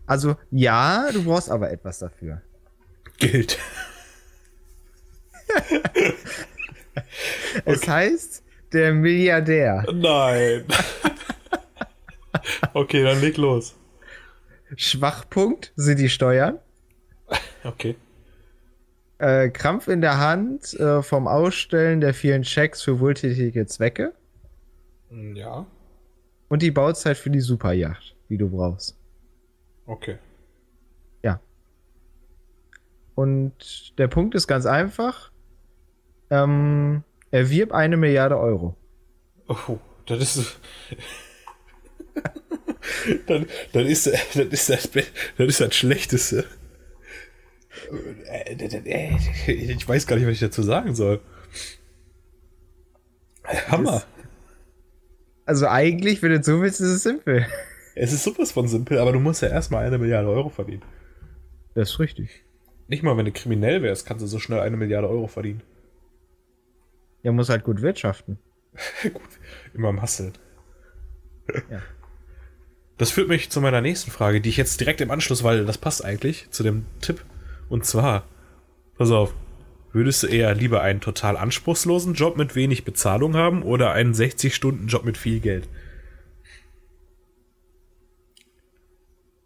[0.06, 2.44] Also, ja, du brauchst aber etwas dafür.
[3.18, 3.58] Geld.
[7.66, 9.86] Es heißt, der Milliardär.
[9.92, 10.66] Nein.
[12.74, 13.74] okay, dann leg los.
[14.76, 16.60] Schwachpunkt sind die Steuern.
[17.64, 17.96] Okay.
[19.18, 24.14] Äh, Krampf in der Hand äh, vom Ausstellen der vielen Schecks für wohltätige Zwecke.
[25.12, 25.66] Ja.
[26.50, 28.98] Und die Bauzeit für die Superjacht, die du brauchst.
[29.86, 30.18] Okay.
[33.16, 35.32] Und der Punkt ist ganz einfach.
[36.30, 38.76] Ähm, erwirb eine Milliarde Euro.
[39.48, 40.60] Oh, das ist.
[43.28, 46.46] dann, dann, ist, das ist das, das ist das Schlechteste.
[48.26, 51.20] Äh, äh, Ich weiß gar nicht, was ich dazu sagen soll.
[53.68, 54.04] Hammer.
[55.52, 57.46] Also eigentlich, wenn du so willst, ist es simpel.
[57.94, 60.84] Es ist sowas von simpel, aber du musst ja erstmal eine Milliarde Euro verdienen.
[61.76, 62.46] Das ist richtig.
[62.88, 65.62] Nicht mal, wenn du kriminell wärst, kannst du so schnell eine Milliarde Euro verdienen.
[67.26, 68.40] Der muss halt gut wirtschaften.
[69.04, 69.30] Gut,
[69.74, 70.32] immer am Hasseln.
[71.70, 71.82] Ja.
[72.98, 75.80] Das führt mich zu meiner nächsten Frage, die ich jetzt direkt im Anschluss, weil das
[75.80, 77.26] passt eigentlich zu dem Tipp.
[77.68, 78.26] Und zwar,
[78.96, 79.34] pass auf,
[79.94, 85.04] würdest du eher lieber einen total anspruchslosen Job mit wenig Bezahlung haben oder einen 60-Stunden-Job
[85.06, 85.68] mit viel Geld?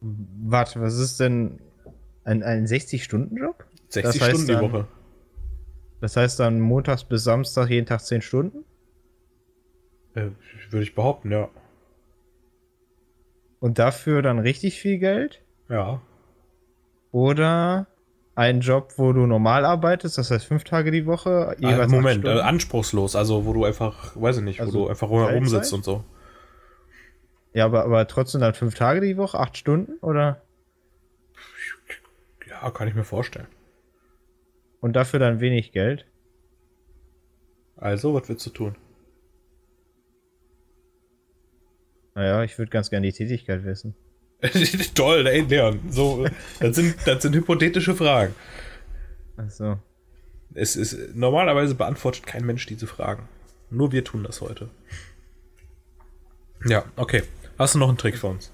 [0.02, 1.60] Warte, was ist denn
[2.24, 3.66] ein, ein 60-Stunden-Job?
[3.90, 4.88] 60 Das heißt Stunden die dann- Woche.
[6.02, 8.64] Das heißt dann montags bis Samstag jeden Tag 10 Stunden?
[10.14, 10.30] Äh,
[10.70, 11.50] würde ich behaupten, ja.
[13.60, 15.42] Und dafür dann richtig viel Geld?
[15.70, 16.02] Ja.
[17.12, 17.88] Oder
[18.36, 22.26] ein Job, wo du normal arbeitest, das heißt fünf Tage die Woche, Äh, acht Moment,
[22.26, 25.86] äh, anspruchslos, also wo du einfach, weiß ich nicht, Also wo du einfach rumsitzt und
[25.86, 26.04] so.
[27.54, 30.41] Ja, aber, aber trotzdem dann fünf Tage die Woche, acht Stunden, oder?
[32.50, 33.48] Ja, kann ich mir vorstellen.
[34.82, 36.06] Und dafür dann wenig Geld?
[37.78, 38.76] Also, was willst du tun?
[42.13, 43.95] Naja, ich würde ganz gerne die Tätigkeit wissen.
[44.96, 45.80] Toll, ey, Leon.
[45.90, 46.26] So,
[46.60, 48.34] das sind, das sind hypothetische Fragen.
[49.38, 49.80] Also,
[50.54, 53.28] Es ist, normalerweise beantwortet kein Mensch diese Fragen.
[53.70, 54.70] Nur wir tun das heute.
[56.66, 57.24] Ja, okay.
[57.58, 58.52] Hast du noch einen Trick für uns?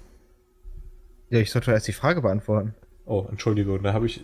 [1.30, 2.76] Ja, ich sollte erst die Frage beantworten.
[3.06, 4.22] Oh, Entschuldigung, da habe ich.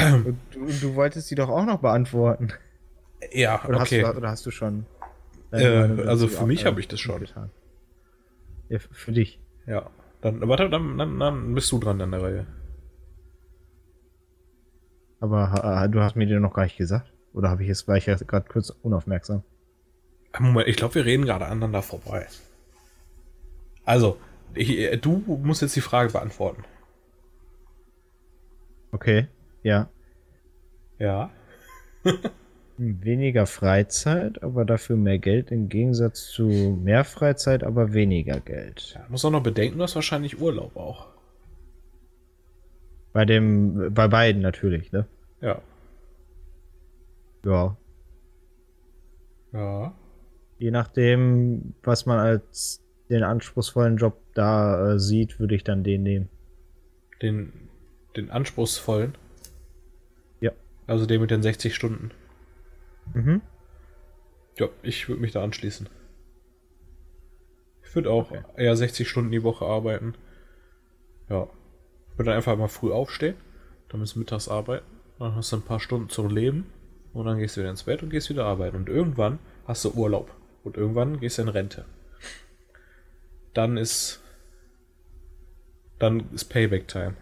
[0.00, 2.52] Und du, du wolltest sie doch auch noch beantworten.
[3.32, 4.02] Ja, Oder, okay.
[4.02, 4.86] hast, du, oder hast du schon?
[5.52, 7.20] Äh, Meinung also für mich auch, habe ich das schon.
[7.20, 7.50] getan?
[8.68, 9.38] Ja, für dich.
[9.66, 9.90] Ja.
[10.22, 12.46] Dann, warte, dann, dann, dann bist du dran an der Reihe.
[15.20, 17.12] Aber du hast mir den noch gar nicht gesagt.
[17.32, 19.42] Oder habe ich jetzt, war ich ja gerade kurz unaufmerksam?
[20.38, 22.26] Moment, ich glaube, wir reden gerade aneinander vorbei.
[23.84, 24.18] Also,
[24.54, 26.64] ich, du musst jetzt die Frage beantworten.
[28.92, 29.28] Okay,
[29.62, 29.90] ja.
[30.98, 31.30] Ja.
[32.78, 36.46] Weniger Freizeit, aber dafür mehr Geld im Gegensatz zu
[36.82, 38.94] mehr Freizeit, aber weniger Geld.
[38.94, 39.04] ja.
[39.08, 41.08] Muss auch noch bedenken, du hast wahrscheinlich Urlaub auch.
[43.12, 45.06] Bei dem, bei beiden natürlich, ne?
[45.40, 45.60] Ja.
[47.44, 47.76] Ja.
[49.52, 49.94] Ja.
[50.58, 56.02] Je nachdem, was man als den anspruchsvollen Job da äh, sieht, würde ich dann den
[56.02, 56.28] nehmen.
[57.20, 57.52] Den,
[58.16, 59.14] den anspruchsvollen.
[60.40, 60.52] Ja.
[60.86, 62.12] Also den mit den 60 Stunden.
[63.14, 63.40] Mhm.
[64.58, 65.88] Ja, ich würde mich da anschließen.
[67.82, 68.42] Ich würde auch Okay.
[68.56, 70.14] eher 60 Stunden die Woche arbeiten.
[71.28, 71.48] Ja.
[72.10, 73.36] Ich würde einfach mal früh aufstehen,
[73.88, 74.84] dann bis mittags arbeiten,
[75.18, 76.66] dann hast du ein paar Stunden zum Leben
[77.12, 78.76] und dann gehst du wieder ins Bett und gehst wieder arbeiten.
[78.76, 80.30] Und irgendwann hast du Urlaub.
[80.64, 81.84] Und irgendwann gehst du in Rente.
[83.54, 84.22] Dann ist.
[85.98, 87.14] Dann ist Payback-Time.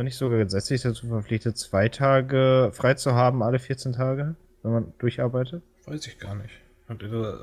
[0.00, 4.72] Wenn nicht sogar gesetzlich dazu verpflichtet, zwei Tage frei zu haben, alle 14 Tage, wenn
[4.72, 5.62] man durcharbeitet?
[5.84, 6.54] Weiß ich gar nicht.
[6.88, 7.34] Und, äh.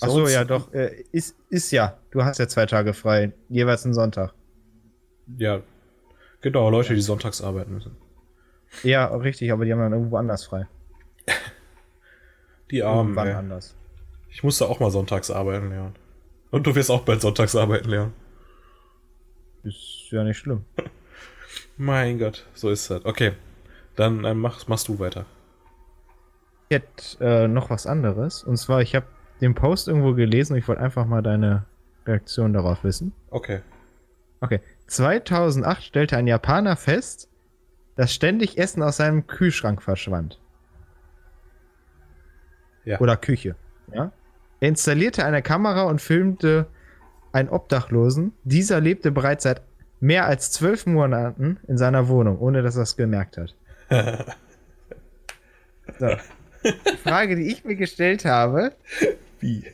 [0.00, 0.72] Achso, ja, doch.
[0.72, 1.98] Äh, ist, ist ja.
[2.12, 3.34] Du hast ja zwei Tage frei.
[3.50, 4.32] Jeweils einen Sonntag.
[5.36, 5.60] Ja.
[6.40, 7.94] Genau, Leute, die sonntags arbeiten müssen.
[8.82, 10.66] Ja, richtig, aber die haben dann irgendwo anders frei.
[12.70, 13.18] Die Armen.
[13.18, 13.34] Ey.
[13.34, 13.76] anders.
[14.30, 15.92] Ich musste auch mal sonntags arbeiten, Leon.
[16.50, 18.14] Und du wirst auch bald sonntags arbeiten, Leon.
[19.62, 20.64] Ist ja nicht schlimm.
[21.76, 23.04] Mein Gott, so ist das.
[23.04, 23.32] Okay,
[23.96, 25.26] dann ähm, mach, machst du weiter.
[26.68, 28.44] Ich hätte äh, noch was anderes.
[28.44, 29.06] Und zwar, ich habe
[29.40, 31.66] den Post irgendwo gelesen und ich wollte einfach mal deine
[32.06, 33.12] Reaktion darauf wissen.
[33.30, 33.60] Okay.
[34.40, 34.60] Okay.
[34.86, 37.28] 2008 stellte ein Japaner fest,
[37.96, 40.40] dass ständig Essen aus seinem Kühlschrank verschwand.
[42.84, 43.00] Ja.
[43.00, 43.56] Oder Küche.
[43.92, 44.12] Ja.
[44.60, 46.66] Er installierte eine Kamera und filmte
[47.32, 48.32] einen Obdachlosen.
[48.44, 49.62] Dieser lebte bereits seit
[50.00, 53.54] mehr als zwölf Monaten in seiner Wohnung, ohne dass er es gemerkt hat.
[55.98, 56.08] So.
[56.64, 58.72] Die Frage, die ich mir gestellt habe,
[59.38, 59.64] Wie?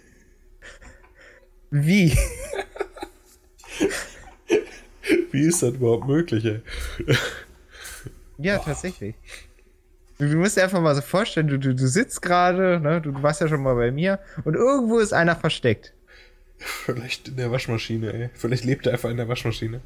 [1.70, 2.18] wie?
[5.30, 6.61] Wie ist das überhaupt möglich, ey?
[8.38, 9.14] Ja, tatsächlich.
[10.18, 13.12] Du, du musst dir einfach mal so vorstellen, du, du, du sitzt gerade, ne, du,
[13.12, 15.92] du warst ja schon mal bei mir und irgendwo ist einer versteckt.
[16.59, 18.30] Vielleicht in der Waschmaschine, ey.
[18.35, 19.80] Vielleicht lebt er einfach in der Waschmaschine.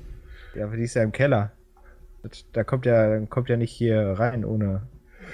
[0.56, 1.52] Ja, aber die ist ja im Keller.
[2.22, 4.86] Das, da kommt ja, kommt ja nicht hier rein ohne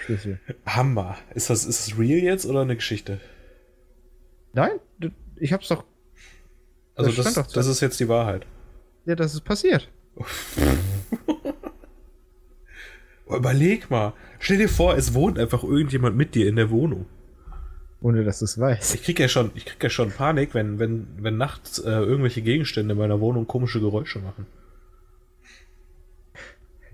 [0.04, 0.40] Schlüssel.
[0.66, 1.16] Hammer.
[1.34, 3.20] Ist das, ist das real jetzt oder eine Geschichte?
[4.52, 4.72] Nein,
[5.36, 5.84] ich hab's doch.
[6.96, 7.70] Also Das das, das, doch drin.
[7.70, 8.46] ist jetzt die Wahrheit.
[9.06, 9.88] Ja, das ist passiert.
[13.28, 14.12] Überleg mal.
[14.40, 17.06] Stell dir vor, es wohnt einfach irgendjemand mit dir in der Wohnung.
[18.02, 18.94] Ohne dass du es weißt.
[18.94, 22.42] Ich krieg ja schon, ich krieg ja schon Panik, wenn, wenn, wenn nachts äh, irgendwelche
[22.42, 24.46] Gegenstände in meiner Wohnung komische Geräusche machen.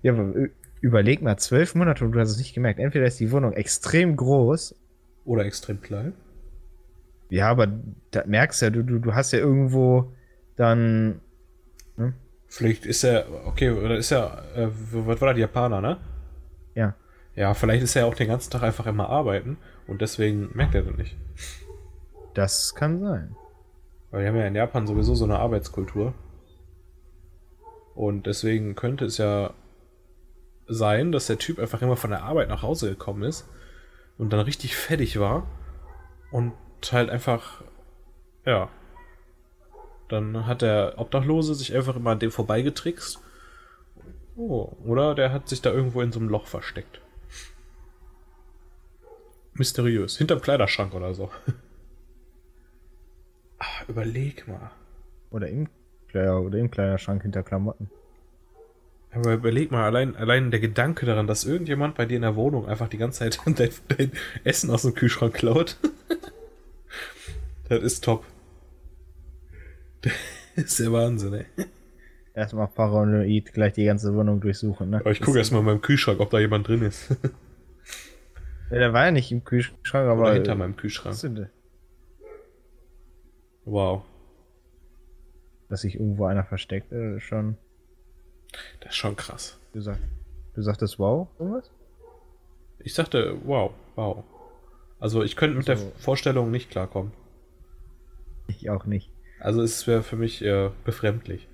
[0.07, 2.79] Ja, aber ü- überleg mal, zwölf Monate und du hast es nicht gemerkt.
[2.79, 4.77] Entweder ist die Wohnung extrem groß.
[5.25, 6.13] Oder extrem klein.
[7.29, 7.67] Ja, aber
[8.13, 10.13] da merkst du ja, du, du, du hast ja irgendwo
[10.55, 11.21] dann.
[12.47, 15.97] Vielleicht ist er, okay, oder ist er, äh, was war das, Japaner, ne?
[16.77, 16.95] Ja.
[17.35, 20.83] Ja, vielleicht ist er auch den ganzen Tag einfach immer arbeiten und deswegen merkt er
[20.83, 21.17] das nicht.
[22.35, 23.35] Das kann sein.
[24.13, 26.15] Weil wir haben ja in Japan sowieso so eine Arbeitskultur.
[27.97, 29.53] Und deswegen könnte es ja
[30.69, 33.49] sein, dass der Typ einfach immer von der Arbeit nach Hause gekommen ist
[34.19, 35.47] und dann richtig fertig war
[36.31, 36.53] und
[36.91, 37.63] halt einfach,
[38.45, 38.69] ja,
[40.09, 43.21] dann hat der Obdachlose sich einfach immer an dem vorbeigetrickst.
[44.37, 47.01] Oh, oder der hat sich da irgendwo in so einem Loch versteckt.
[49.55, 50.19] Mysteriös.
[50.19, 51.31] Hinterm Kleiderschrank oder so.
[53.59, 54.71] Ah, überleg mal.
[55.31, 55.69] Oder im,
[56.13, 57.91] ja, oder im Kleiderschrank hinter Klamotten.
[59.17, 62.69] Aber überleg mal, allein, allein der Gedanke daran, dass irgendjemand bei dir in der Wohnung
[62.69, 64.13] einfach die ganze Zeit dein, dein
[64.45, 65.79] Essen aus dem Kühlschrank klaut.
[67.69, 68.25] das ist top.
[70.03, 70.13] Das
[70.57, 71.47] ist der Wahnsinn, ey.
[72.35, 74.91] erstmal paranoid gleich die ganze Wohnung durchsuchen.
[74.91, 74.99] Ne?
[74.99, 77.17] Aber ich gucke erstmal in meinem Kühlschrank, ob da jemand drin ist.
[78.69, 80.23] Ja, der war ja nicht im Kühlschrank, aber.
[80.23, 81.17] Oder hinter meinem Kühlschrank.
[83.65, 84.03] Wow.
[85.69, 87.59] Dass sich irgendwo einer versteckt, äh, schon.
[88.81, 89.59] Das ist schon krass.
[89.73, 89.99] Du, sag,
[90.55, 91.71] du sagtest wow, irgendwas?
[92.79, 94.25] Ich sagte, wow, wow.
[95.01, 97.13] Also ich könnte mit Also- der Vorstellung nicht klarkommen.
[98.49, 99.11] Ich auch nicht.
[99.41, 101.49] Also es wäre für mich eher befremdlich.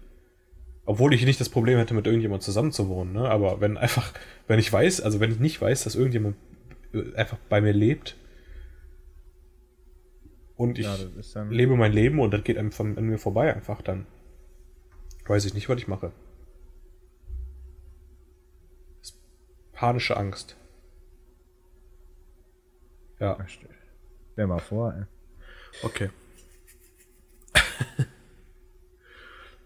[0.84, 3.28] Obwohl ich nicht das Problem hätte, mit irgendjemand zusammenzuwohnen, ne?
[3.30, 4.12] Aber wenn einfach,
[4.48, 6.36] wenn ich weiß, also wenn ich nicht weiß, dass irgendjemand
[6.92, 8.16] äh, einfach bei mir lebt
[10.56, 13.80] und ich Ja, lebe mein Leben und das geht einem von, an mir vorbei einfach,
[13.82, 14.06] dann
[15.26, 16.12] weiß ich nicht, was ich mache.
[19.82, 20.54] Panische Angst.
[23.18, 23.36] Ja,
[24.32, 25.04] Stell mal vor, ey.
[25.82, 26.10] okay.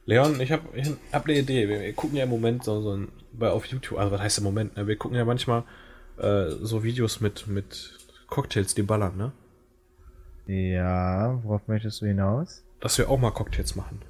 [0.07, 1.69] Leon, ich habe ich hab eine Idee.
[1.69, 4.39] Wir, wir gucken ja im Moment so, so ein, bei, auf YouTube, also was heißt
[4.39, 4.87] im Moment, ne?
[4.87, 5.65] Wir gucken ja manchmal
[6.17, 7.99] äh, so Videos mit, mit
[8.29, 9.33] Cocktails, die ballern, ne?
[10.47, 12.65] Ja, worauf möchtest du hinaus?
[12.81, 14.01] Dass wir auch mal Cocktails machen.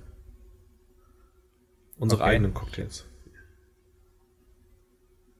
[1.98, 2.30] Unsere Okay.
[2.30, 3.06] eigenen Cocktails.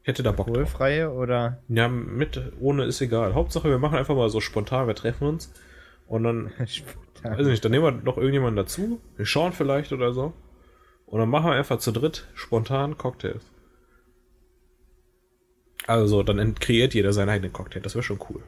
[0.07, 0.47] Ich hätte da Bock.
[0.47, 3.35] Alkoholfreie oder Ja, mit, ohne ist egal.
[3.35, 5.53] Hauptsache, wir machen einfach mal so spontan, wir treffen uns
[6.07, 10.13] und dann, weiß ich nicht, dann nehmen wir noch irgendjemanden dazu, wir schauen vielleicht oder
[10.13, 10.33] so
[11.07, 13.51] und dann machen wir einfach zu dritt spontan Cocktails.
[15.89, 18.45] Also, dann kreiert jeder seinen eigenen Cocktail, das wäre schon cool.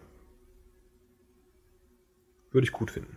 [2.52, 3.16] Würde ich gut finden.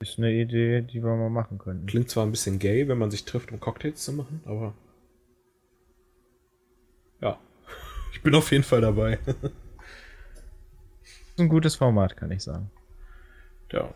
[0.00, 1.86] Ist eine Idee, die wir mal machen könnten.
[1.86, 4.74] Klingt zwar ein bisschen gay, wenn man sich trifft, um Cocktails zu machen, aber.
[7.20, 7.38] Ja.
[8.12, 9.20] Ich bin auf jeden Fall dabei.
[11.38, 12.72] Ein gutes Format, kann ich sagen.
[13.70, 13.88] ja.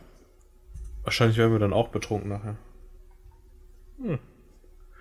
[1.03, 2.57] Wahrscheinlich werden wir dann auch betrunken nachher.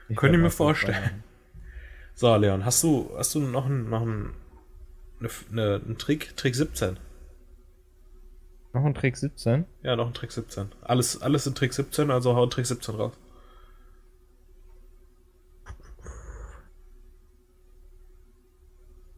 [0.08, 1.24] Ich Könnt ihr werd mir vorstellen.
[2.16, 4.34] So, Leon, hast du, hast du noch einen, noch einen,
[5.20, 6.36] eine, eine, einen Trick?
[6.36, 6.98] Trick 17?
[8.74, 9.66] Noch ein Trick 17?
[9.84, 10.72] Ja, noch ein Trick 17.
[10.82, 13.14] Alles, alles in Trick 17, also hau Trick 17 raus.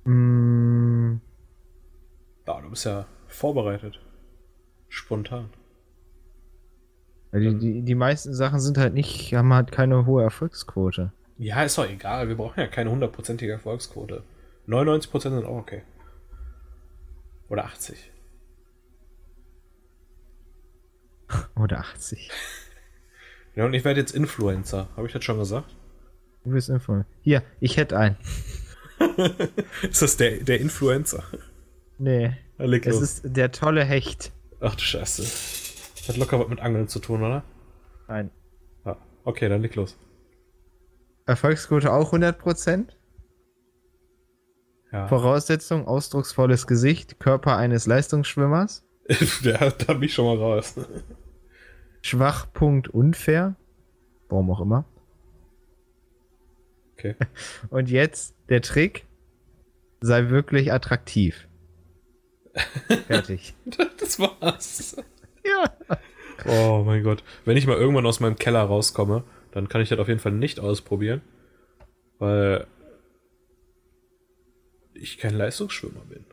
[0.04, 1.20] Mm,
[2.48, 4.00] Ja, du bist ja vorbereitet.
[4.90, 5.50] Spontan.
[7.34, 11.14] die, die, die meisten Sachen sind halt nicht, haben halt keine hohe Erfolgsquote.
[11.38, 12.28] Ja, ist doch egal.
[12.28, 14.24] Wir brauchen ja keine hundertprozentige Erfolgsquote.
[14.68, 15.84] 99% sind auch okay.
[17.50, 18.12] Oder 80.
[21.56, 22.30] Oder 80.
[23.56, 24.88] Ja, und ich werde jetzt Influencer.
[24.96, 25.76] Habe ich das schon gesagt?
[26.44, 27.04] Du bist Info.
[27.22, 28.18] Hier, ich hätte einen.
[29.90, 31.24] Ist das der, der Influencer?
[31.98, 32.36] Nee.
[32.58, 33.04] Na, leg Es los.
[33.04, 34.32] ist der tolle Hecht.
[34.60, 35.24] Ach du Scheiße.
[36.08, 37.44] Hat locker was mit Angeln zu tun, oder?
[38.08, 38.32] Nein.
[38.86, 38.98] Ja.
[39.24, 39.98] Okay, dann leg los.
[41.26, 42.88] Erfolgsquote auch 100%.
[44.92, 45.08] Ja.
[45.08, 48.86] Voraussetzung, ausdrucksvolles Gesicht, Körper eines Leistungsschwimmers.
[49.44, 50.76] der da bin ich schon mal raus.
[52.02, 53.56] Schwachpunkt unfair.
[54.30, 54.86] Warum auch immer.
[57.02, 57.16] Okay.
[57.70, 59.06] Und jetzt der Trick.
[60.02, 61.48] Sei wirklich attraktiv.
[63.08, 63.54] Fertig.
[64.00, 64.98] Das war's.
[65.46, 65.72] ja.
[66.46, 67.24] Oh mein Gott.
[67.46, 70.32] Wenn ich mal irgendwann aus meinem Keller rauskomme, dann kann ich das auf jeden Fall
[70.32, 71.22] nicht ausprobieren.
[72.18, 72.66] Weil
[74.94, 76.26] ich kein Leistungsschwimmer bin.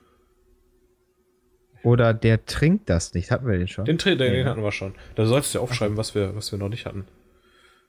[1.83, 3.31] Oder der trinkt das nicht.
[3.31, 3.85] Hatten wir den schon?
[3.85, 4.45] Den, den, den Ja.
[4.47, 4.95] hatten wir schon.
[5.15, 7.07] Da solltest du ja aufschreiben, was wir, was wir noch nicht hatten.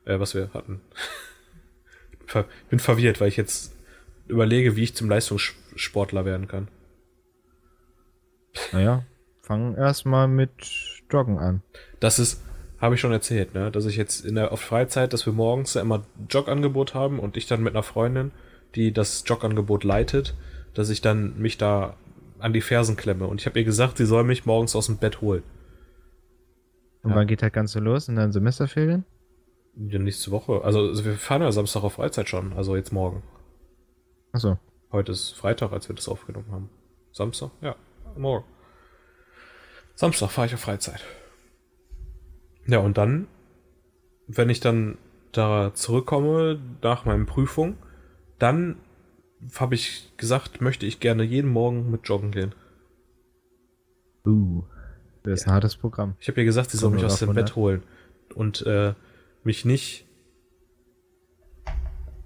[0.06, 0.82] Äh, was wir hatten.
[2.30, 3.74] Ich bin ver- bin verwirrt, weil ich jetzt
[4.28, 6.68] überlege, wie ich zum Leistungssportler werden kann.
[8.72, 9.04] Naja,
[9.42, 10.52] fangen erstmal mit
[11.10, 11.62] Joggen an.
[12.00, 12.42] Das ist,
[12.80, 13.72] habe ich schon erzählt, ne?
[13.72, 17.38] Dass ich jetzt in der auf Freizeit, dass wir morgens ja immer Jogangebot haben und
[17.38, 18.32] ich dann mit einer Freundin,
[18.76, 20.36] die das Jogangebot leitet,
[20.76, 21.96] dass ich dann mich da
[22.40, 23.26] an die Fersen klemme.
[23.28, 25.44] Und ich habe ihr gesagt, sie soll mich morgens aus dem Bett holen.
[27.02, 27.16] Und Ja.
[27.16, 28.08] wann geht das Ganze los?
[28.08, 29.04] In deinen Semesterferien?
[29.88, 30.62] Ja, nächste Woche.
[30.64, 33.24] Also also wir fahren ja Samstag auf Freizeit schon, also jetzt morgen.
[34.34, 34.60] Achso.
[34.92, 36.70] Heute ist Freitag, als wir das aufgenommen haben.
[37.12, 37.52] Samstag?
[37.62, 37.76] Ja,
[38.18, 38.46] morgen.
[39.96, 41.04] Samstag fahre ich auf Freizeit.
[42.68, 43.28] Ja, und dann,
[44.28, 44.98] wenn ich dann
[45.32, 47.78] da zurückkomme nach meinen Prüfungen,
[48.38, 48.78] dann
[49.56, 52.54] habe ich gesagt, möchte ich gerne jeden Morgen mit joggen gehen.
[54.26, 54.64] Uh.
[55.24, 56.16] Das ist ein hartes Programm.
[56.20, 57.84] Ich habe ihr gesagt, sie soll mich aus dem Bett holen
[58.36, 58.94] und äh,
[59.44, 60.06] mich nicht.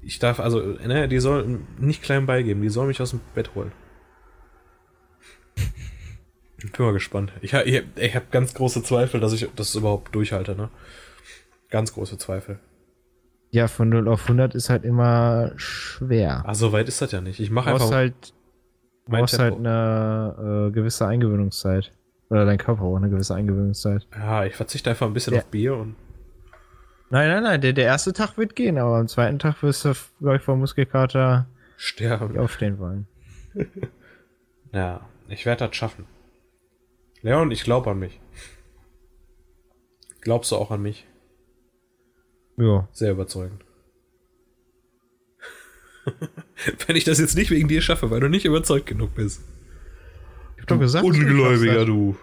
[0.01, 3.55] Ich darf also, ne, die soll nicht klein beigeben, die soll mich aus dem Bett
[3.55, 3.71] holen.
[6.63, 7.31] Ich bin mal gespannt.
[7.41, 10.69] Ich, ich, ich habe ganz große Zweifel, dass ich das überhaupt durchhalte, ne?
[11.69, 12.59] Ganz große Zweifel.
[13.51, 16.43] Ja, von 0 auf 100 ist halt immer schwer.
[16.45, 17.39] Ah, so weit ist das ja nicht.
[17.39, 18.33] Ich mache einfach halt,
[19.05, 21.91] du mein brauchst halt eine äh, gewisse Eingewöhnungszeit.
[22.29, 24.07] Oder dein Körper braucht eine gewisse Eingewöhnungszeit.
[24.15, 25.39] Ja, ich verzichte einfach ein bisschen Ja.
[25.41, 25.95] auf Bier und.
[27.09, 29.93] Nein, nein, nein, der, der erste Tag wird gehen, aber am zweiten Tag wirst du,
[30.19, 31.47] glaube ich, vor Muskelkater
[31.77, 32.37] Sterben.
[32.37, 33.07] aufstehen wollen.
[34.73, 36.07] Ja, ich werde das schaffen.
[37.21, 38.19] Leon, ich glaube an mich.
[40.21, 41.05] Glaubst du auch an mich?
[42.57, 42.87] Ja.
[42.91, 43.63] Sehr überzeugend.
[46.87, 49.41] Wenn ich das jetzt nicht wegen dir schaffe, weil du nicht überzeugt genug bist.
[50.55, 52.17] Ich hab doch gesagt, Ungläubiger, du.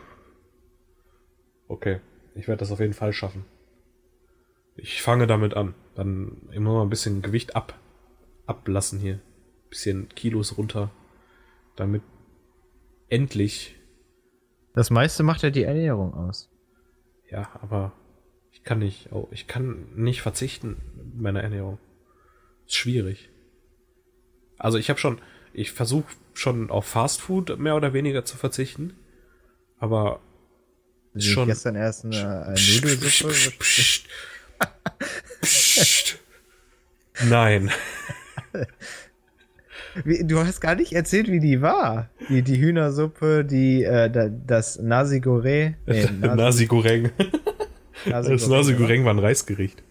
[1.69, 2.01] Okay,
[2.35, 3.45] ich werde das auf jeden Fall schaffen.
[4.83, 5.75] Ich fange damit an.
[5.95, 7.79] Dann immer mal ein bisschen Gewicht ab,
[8.47, 9.21] ablassen hier.
[9.69, 10.91] Bisschen Kilos runter.
[11.77, 12.03] Damit
[13.09, 13.77] endlich,
[14.75, 14.91] das.
[14.91, 16.51] Meiste macht ja die Ernährung aus.
[17.31, 17.93] ja, aber
[18.53, 21.79] ich kann nicht, oh, ich kann nicht verzichten mit meiner Ernährung.
[22.67, 23.31] Ist schwierig.
[24.59, 25.21] Also ich habe schon,
[25.53, 28.95] ich versuche schon auf Fast Food mehr oder weniger zu verzichten.
[29.79, 30.21] Aber
[31.17, 31.47] schon.
[31.47, 33.35] gestern erst eine, eine Nudelsuppe.
[35.41, 36.19] Psst.
[37.29, 37.71] Nein.
[40.05, 42.11] Wie, du hast gar nicht erzählt, wie die war.
[42.29, 45.77] Die, die Hühnersuppe, die, äh, da, das Nasi Goreng.
[45.87, 47.11] Nee, Nasi Goreng.
[48.07, 49.83] Nasi Das Nasi Goreng war ein Reisgericht.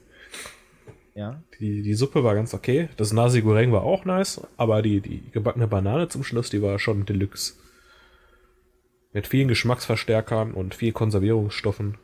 [1.15, 1.43] Ja.
[1.59, 2.87] Die, die Suppe war ganz okay.
[2.95, 6.79] Das Nasi Goreng war auch nice, aber die, die gebackene Banane zum Schluss, die war
[6.79, 7.55] schon Deluxe.
[9.11, 11.97] Mit vielen Geschmacksverstärkern und viel Konservierungsstoffen.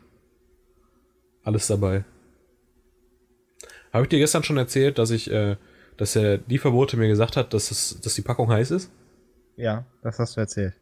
[1.43, 2.03] Alles dabei.
[3.95, 5.55] Habe ich dir gestern schon erzählt, dass ich, äh,
[5.95, 8.91] dass der Lieferbote mir gesagt hat, dass, es, dass die Packung heiß ist?
[9.55, 10.73] Ja, das hast du erzählt.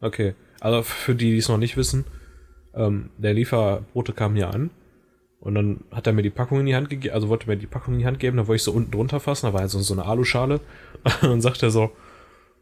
[0.00, 2.04] Okay, also für die, die es noch nicht wissen,
[2.72, 4.70] ähm, der Lieferbote kam hier an
[5.40, 7.66] und dann hat er mir die Packung in die Hand gegeben, also wollte mir die
[7.66, 9.70] Packung in die Hand geben, da wollte ich so unten drunter fassen, da war halt
[9.70, 10.60] so, so eine Aluschale
[11.22, 11.90] und dann sagt er so,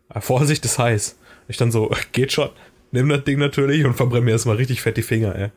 [0.08, 1.18] "Ah, Vorsicht, ist heiß.
[1.48, 2.48] Ich dann so, geht schon,
[2.92, 5.50] nimm das Ding natürlich und verbrenne mir erstmal richtig fett die Finger, ey.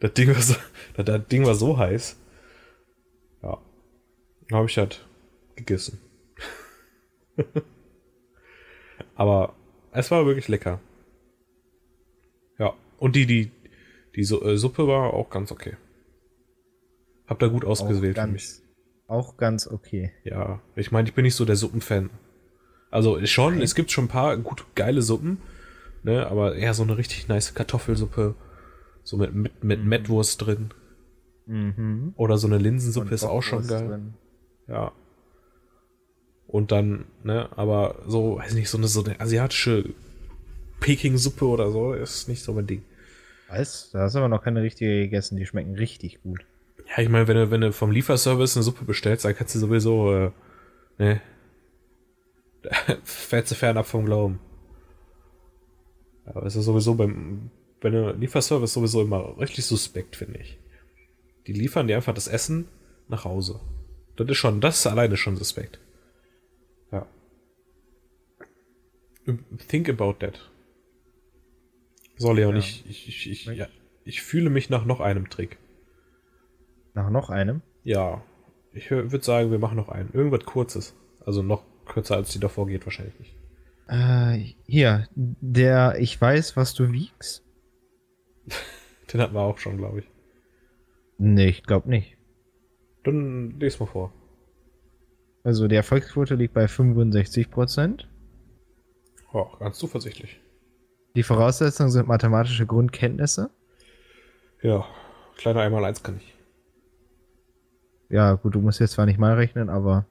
[0.00, 0.54] Das Ding war so,
[0.96, 2.16] das, das Ding war so heiß.
[4.52, 5.06] Habe ich halt
[5.56, 6.00] gegessen.
[9.14, 9.54] Aber
[9.92, 10.80] es war wirklich lecker.
[12.58, 13.50] Ja, und die, die,
[14.14, 15.76] die äh, Suppe war auch ganz okay.
[17.26, 18.60] Hab da gut ausgewählt für mich.
[19.06, 20.12] auch ganz okay.
[20.24, 22.10] Ja, ich meine, ich bin nicht so der Suppenfan.
[22.90, 25.38] Also schon, es gibt schon ein paar gut geile Suppen,
[26.02, 28.34] ne, aber eher so eine richtig nice Kartoffelsuppe,
[29.02, 30.70] so mit, mit, mit Mettwurst drin.
[31.46, 32.14] Mhm.
[32.16, 33.88] Oder so eine Linsensuppe Und ist auch schon Bockwurst geil.
[33.88, 34.14] drin.
[34.68, 34.92] Ja.
[36.46, 39.94] Und dann, ne, aber so, weiß nicht, so eine, so eine asiatische
[40.80, 42.82] Peking-Suppe oder so ist nicht so mein Ding.
[43.48, 46.44] Weiß, da hast du aber noch keine richtige gegessen, die schmecken richtig gut.
[46.88, 49.58] Ja, ich meine, wenn du, wenn du vom Lieferservice eine Suppe bestellst, dann kannst du
[49.58, 50.30] sowieso, äh,
[50.98, 51.20] ne,
[52.62, 52.70] da
[53.02, 54.40] fällst du fernab vom Glauben.
[56.24, 57.50] Aber es ist sowieso beim,
[57.80, 60.58] wenn du Lieferservice sowieso immer richtig suspekt, finde ich.
[61.46, 62.68] Die liefern dir einfach das Essen
[63.08, 63.60] nach Hause.
[64.16, 65.80] Das ist schon, das ist alleine schon suspekt.
[66.92, 67.06] Ja.
[69.68, 70.50] Think about that.
[72.16, 72.58] So, Leon, Ja.
[72.58, 73.66] ich, ich, ich, ich, ja,
[74.04, 75.58] ich fühle mich nach noch einem Trick.
[76.94, 77.62] Nach noch einem?
[77.82, 78.22] Ja,
[78.72, 80.12] ich würde sagen, wir machen noch einen.
[80.12, 80.94] Irgendwas Kurzes.
[81.24, 83.34] Also noch kürzer als die davor geht, wahrscheinlich nicht.
[83.88, 87.44] Äh, hier, der Ich weiß, was du wiegst.
[89.12, 90.08] Den hatten wir auch schon, glaube ich.
[91.18, 92.13] Nee, ich glaube nicht.
[93.04, 94.12] Dann lese mal vor.
[95.44, 98.06] Also die Erfolgsquote liegt bei 65%.
[99.32, 100.40] Oh, ganz zuversichtlich.
[101.14, 103.50] Die Voraussetzungen sind mathematische Grundkenntnisse.
[104.62, 104.84] Ja,
[105.36, 106.34] kleiner einmal eins kann ich.
[108.08, 110.06] Ja, gut, du musst jetzt zwar nicht mal rechnen, aber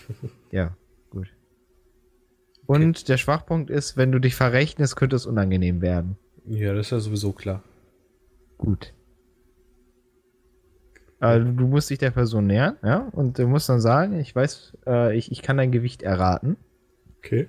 [0.50, 0.76] ja,
[1.10, 1.28] gut.
[2.66, 6.16] Und der Schwachpunkt ist, wenn du dich verrechnest, könnte es unangenehm werden.
[6.46, 7.62] Ja, das ist ja sowieso klar.
[8.56, 8.94] Gut.
[11.20, 14.78] Also du musst dich der Person nähern, ja, und du musst dann sagen, ich weiß,
[14.86, 16.56] äh, ich, ich kann dein Gewicht erraten.
[17.18, 17.48] Okay.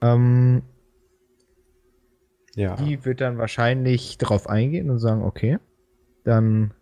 [0.00, 0.62] Ähm,
[2.58, 2.74] Ja.
[2.74, 5.58] Die wird dann wahrscheinlich drauf eingehen und sagen, okay,
[6.24, 6.74] dann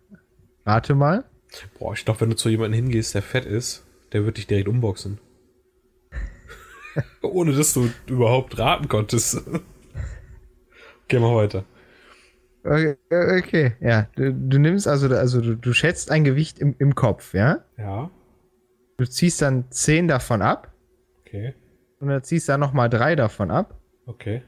[0.65, 1.23] rate mal.
[1.77, 4.67] Boah, ich glaube, wenn du zu jemandem hingehst, der fett ist, der wird dich direkt
[4.67, 5.19] umboxen.
[7.21, 9.39] Ohne dass du überhaupt raten konntest.
[11.07, 11.63] Geh mal weiter.
[12.67, 12.97] Okay,
[13.39, 13.75] okay.
[13.79, 14.07] ja.
[14.15, 17.63] Du, du nimmst also, also du, du schätzt ein Gewicht im, im Kopf, ja?
[17.77, 18.11] Ja.
[18.97, 20.73] Du ziehst dann 10 davon ab
[21.21, 21.53] Okay.
[21.99, 24.41] und dann ziehst dann nochmal 3 davon ab Okay.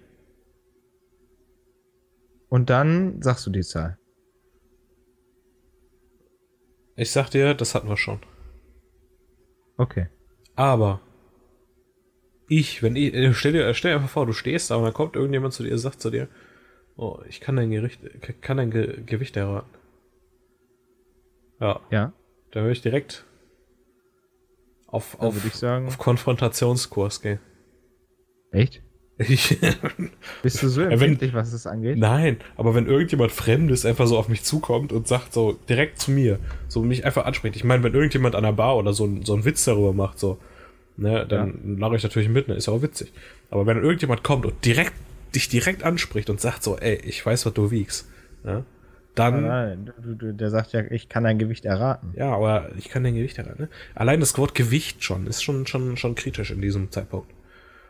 [2.50, 3.98] und dann sagst du die Zahl.
[6.96, 8.20] Ich sag dir, das hatten wir schon.
[9.80, 10.08] Okay.
[10.56, 11.02] Aber
[12.48, 14.94] ich, wenn ich, äh, stell dir, stell dir einfach vor, du stehst da und dann
[14.94, 16.28] kommt irgendjemand zu dir und sagt zu dir,
[17.00, 18.00] oh, ich kann dein Gericht,
[18.42, 19.70] kann dein Ge Gewicht erraten.
[21.60, 21.80] Ja.
[21.92, 22.14] Ja.
[22.52, 23.26] Da würde ich direkt
[24.88, 27.40] auf, Dann auf, ich sagen- auf Konfrontationskurs gehen.
[28.52, 28.82] Echt?
[29.18, 29.60] Ich,
[30.44, 31.98] Bist du so wenn- empfindlich, was das angeht?
[31.98, 36.12] nein, aber wenn irgendjemand Fremdes einfach so auf mich zukommt und sagt so direkt zu
[36.12, 36.40] mir,
[36.70, 37.56] so mich einfach anspricht.
[37.58, 40.38] Ich meine, wenn irgendjemand an der Bar oder so, so einen Witz darüber macht, so,
[40.96, 43.12] ne, dann lache ich natürlich mit, ne, ist ja auch witzig.
[43.50, 44.94] Aber wenn irgendjemand kommt und direkt,
[45.36, 48.08] dich direkt anspricht und sagt so, ey, ich weiß, was du wiegst,
[48.44, 48.66] ne,
[49.16, 52.14] dann, Nein, du, du, der sagt ja, ich kann dein Gewicht erraten.
[52.16, 53.70] ja, aber ich kann dein Gewicht erraten, ne?
[53.96, 57.30] Allein das Wort Gewicht schon, ist schon, schon, schon kritisch in diesem Zeitpunkt.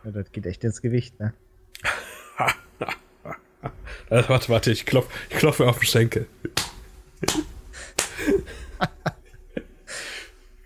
[0.04, 1.34] Ja, das geht echt ins Gewicht, ne?
[4.10, 6.26] Äh, warte, warte, ich klopf, ich klopfe auf den Schenkel.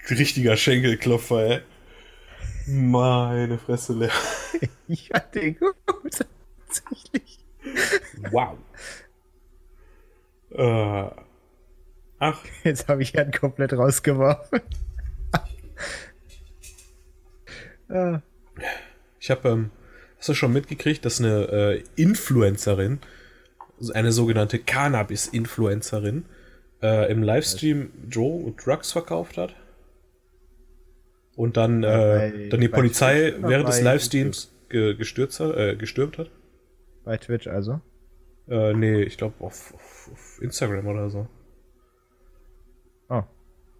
[0.10, 1.62] Richtiger Schenkelklopfer, ey.
[2.68, 4.12] Meine Fresse leer.
[4.88, 5.74] Ich hatte den gut.
[6.68, 7.40] Tatsächlich.
[8.32, 8.58] Wow.
[10.52, 11.10] Äh,
[12.20, 14.62] ach, Jetzt habe ich ihn komplett rausgeworfen.
[17.90, 18.22] ja.
[19.20, 19.72] ich habe, ähm,
[20.18, 23.00] hast du schon mitgekriegt, dass eine äh, Influencerin,
[23.94, 26.26] eine sogenannte Cannabis-Influencerin,
[26.82, 29.56] äh, im Livestream Dro Drugs verkauft hat?
[31.36, 36.30] Und dann, äh, dann die Polizei während des Livestreams ge gestürzt äh, gestürmt hat?
[37.04, 37.82] Bei Twitch also.
[38.48, 41.28] Äh, nee, ich glaube auf, auf, auf Instagram oder so.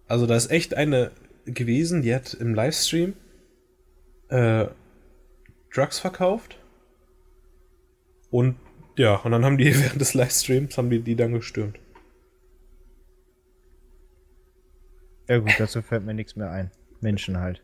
[0.06, 1.12] Also da ist echt eine
[1.46, 3.14] gewesen, die hat im Livestream
[4.28, 4.66] äh,
[5.72, 6.58] Drugs verkauft.
[8.30, 8.56] Und
[8.96, 11.78] ja, und dann haben die während des Livestreams haben die die dann gestürmt.
[15.28, 16.70] Ja gut, dazu fällt mir nichts mehr ein.
[17.00, 17.62] Menschen halt.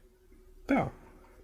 [0.71, 0.91] Ja.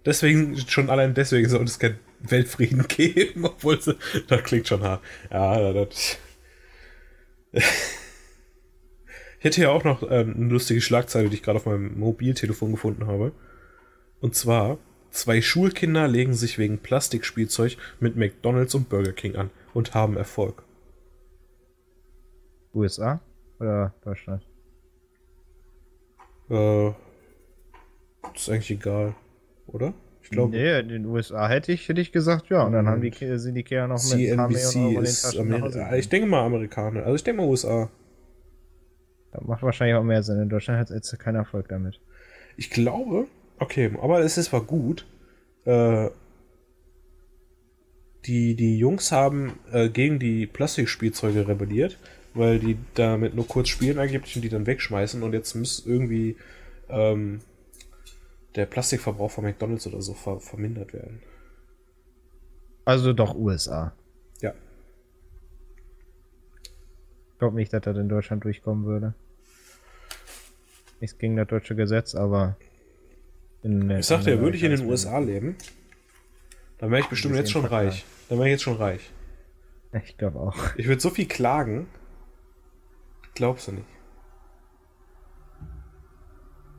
[0.05, 3.95] Deswegen, schon allein deswegen soll es keinen Weltfrieden geben, obwohl sie,
[4.27, 5.03] das klingt schon hart.
[5.31, 6.17] Ja, das.
[9.39, 13.07] Hätte hier auch noch ähm, eine lustige Schlagzeile, die ich gerade auf meinem Mobiltelefon gefunden
[13.07, 13.31] habe.
[14.19, 14.79] Und zwar,
[15.11, 20.63] zwei Schulkinder legen sich wegen Plastikspielzeug mit McDonalds und Burger King an und haben Erfolg.
[22.73, 23.21] USA
[23.59, 24.43] oder Deutschland?
[26.49, 26.89] Äh,
[28.33, 29.15] ist eigentlich egal,
[29.67, 29.93] oder?
[30.21, 32.63] Ich glaube, Nee, in den USA hätte ich, hätte ich gesagt, ja.
[32.63, 35.93] Und dann haben die, sind die Kinder noch mit CNBC den ist gekommen.
[35.95, 37.03] Ich denke mal Amerikaner.
[37.03, 37.89] Also ich denke mal USA.
[39.45, 40.41] Macht wahrscheinlich auch mehr Sinn.
[40.41, 41.99] In Deutschland hat jetzt keinen Erfolg damit.
[42.55, 43.27] Ich glaube,
[43.59, 45.05] okay, aber es ist war gut.
[45.65, 46.09] Äh,
[48.25, 51.97] die, die Jungs haben äh, gegen die Plastikspielzeuge rebelliert,
[52.33, 56.35] weil die damit nur kurz spielen angeblich und die dann wegschmeißen und jetzt muss irgendwie
[56.89, 57.39] ähm,
[58.55, 61.21] der Plastikverbrauch von McDonalds oder so ver vermindert werden.
[62.85, 63.93] Also doch USA.
[64.41, 64.53] Ja.
[67.33, 69.13] Ich glaube nicht, dass das in Deutschland durchkommen würde.
[70.99, 72.57] Nichts gegen das deutsche Gesetz, aber.
[73.63, 75.55] In, Ich sagte, ja, würde ich in den USA leben,
[76.77, 78.05] dann wäre ich bestimmt jetzt schon jedenfalls reich.
[78.29, 79.11] Dann wäre ich jetzt schon reich.
[80.05, 80.55] Ich glaube auch.
[80.75, 81.87] Ich würde so viel klagen.
[83.35, 83.87] Glaubst du nicht.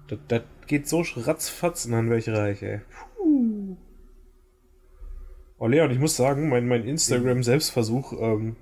[0.09, 2.81] Das, das geht so ratzfatz und dann wäre ich reich, ey.
[3.17, 3.77] Puh.
[5.59, 8.57] Oh, Leon, ich muss sagen, mein, mein Instagram-Selbstversuch, ähm,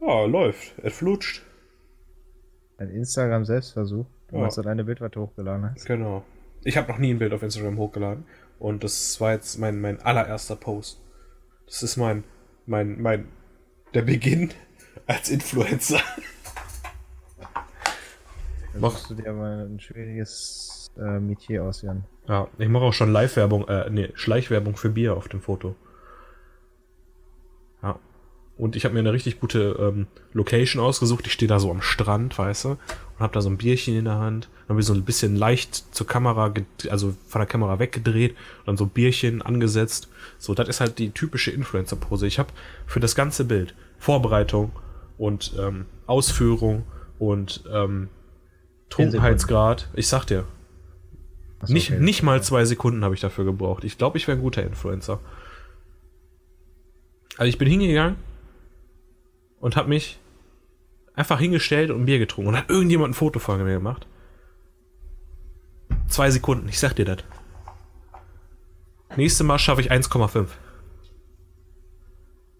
[0.00, 0.78] ja, läuft.
[0.78, 1.44] Er flutscht.
[2.78, 4.06] Ein Instagram-Selbstversuch.
[4.28, 4.42] Du Ja.
[4.42, 5.84] meinst, dass eine Bild, was du hochgeladen hast.
[5.86, 6.24] Genau.
[6.64, 8.24] Ich habe noch nie ein Bild auf Instagram hochgeladen.
[8.58, 11.00] Und das war jetzt mein, mein allererster Post.
[11.66, 12.24] Das ist mein,
[12.66, 13.28] mein, mein,
[13.94, 14.50] der Beginn
[15.06, 16.00] als Influencer.
[18.72, 22.04] Dann Mach- musst du dir mal ein schwieriges äh, Metier aus, Jan.
[22.28, 25.74] Ja, ich mache auch schon Live-Werbung, äh, nee, Schleichwerbung für Bier auf dem Foto.
[27.82, 27.98] Ja.
[28.58, 31.26] Und ich habe mir eine richtig gute ähm, Location ausgesucht.
[31.28, 34.04] Ich stehe da so am Strand, weißt du, und habe da so ein Bierchen in
[34.04, 34.48] der Hand.
[34.62, 36.52] Dann habe ich so ein bisschen leicht zur Kamera,
[36.90, 40.08] also von der Kamera weggedreht und dann so ein Bierchen angesetzt.
[40.38, 42.26] So, das ist halt die typische Influencer-Pose.
[42.26, 42.48] Ich habe
[42.84, 44.72] für das ganze Bild Vorbereitung
[45.18, 46.84] und ähm, Ausführung
[47.18, 48.08] und ähm.
[48.90, 49.90] Trunkenheitsgrad.
[49.92, 50.44] Ich sag dir,
[51.60, 52.00] Achso, nicht, okay.
[52.00, 53.84] nicht mal zwei Sekunden habe ich dafür gebraucht.
[53.84, 55.20] Ich glaube, ich wäre ein guter Influencer.
[57.36, 58.16] Also ich bin hingegangen
[59.60, 60.18] und habe mich
[61.14, 62.50] einfach hingestellt und ein Bier getrunken.
[62.50, 64.06] Und hat irgendjemand ein Foto von mir gemacht.
[66.06, 67.18] Zwei Sekunden, ich sag dir das.
[69.16, 70.48] Nächstes Mal schaffe ich 1,5.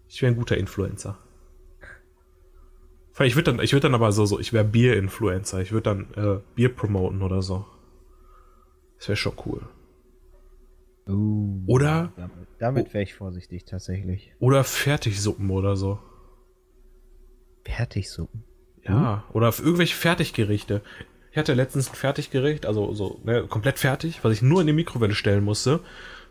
[0.07, 1.17] Ich wäre ein guter Influencer.
[3.21, 5.61] Ich würde dann, ich würde dann aber so, so ich wäre Bier-Influencer.
[5.61, 7.65] Ich würde dann äh, Bier promoten oder so.
[8.97, 9.61] Das wäre schon cool.
[11.07, 14.33] Uh, Oder- Damit, damit wäre ich vorsichtig tatsächlich.
[14.39, 15.99] Oder Fertigsuppen oder so.
[17.79, 18.43] Fertigsuppen.
[18.83, 20.81] Ja, oder für irgendwelche Fertiggerichte.
[21.31, 24.73] Ich hatte letztens ein Fertiggericht, also so ne, komplett fertig, was ich nur in die
[24.73, 25.79] Mikrowelle stellen musste.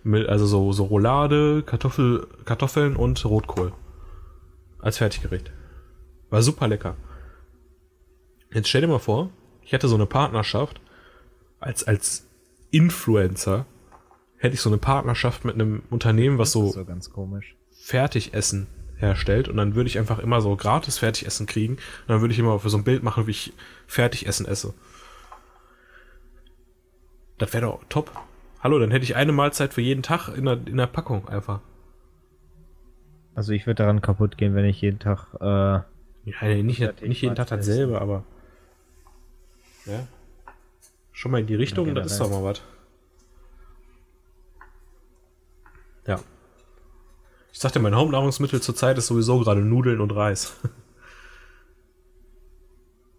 [0.03, 3.73] Mit, also so, so Roulade, Kartoffel, Kartoffeln und Rotkohl.
[4.81, 5.51] Als Fertiggericht.
[6.29, 6.97] War super lecker.
[8.53, 9.31] Jetzt stell dir mal vor,
[9.63, 10.81] ich hätte so eine Partnerschaft
[11.61, 12.27] als, als
[12.71, 13.65] Influencer.
[14.37, 17.57] Hätte ich so eine Partnerschaft mit einem Unternehmen, was Das ist so so ganz komisch.
[17.73, 18.67] Fertigessen
[18.99, 22.39] herstellt und dann würde ich einfach immer so gratis Fertigessen kriegen und dann würde ich
[22.39, 23.53] immer für so ein Bild machen, wie ich
[23.87, 24.75] Fertigessen esse.
[27.39, 28.11] Das wäre doch top.
[28.61, 31.61] Hallo, dann hätte ich eine Mahlzeit für jeden Tag in der, in der Packung einfach.
[33.35, 35.29] Also ich würde daran kaputt gehen, wenn ich jeden Tag.
[35.41, 35.85] Äh, Ja,
[36.43, 38.25] nee, nicht, nicht jeden Tag dasselbe, aber.
[39.87, 40.09] Ja.
[41.13, 42.61] Schon mal in die Richtung, das ist doch mal was.
[46.07, 46.19] Ja.
[47.53, 50.57] Ich sagte, mein Hauptnahrungsmittel zurzeit ist sowieso gerade Nudeln und Reis.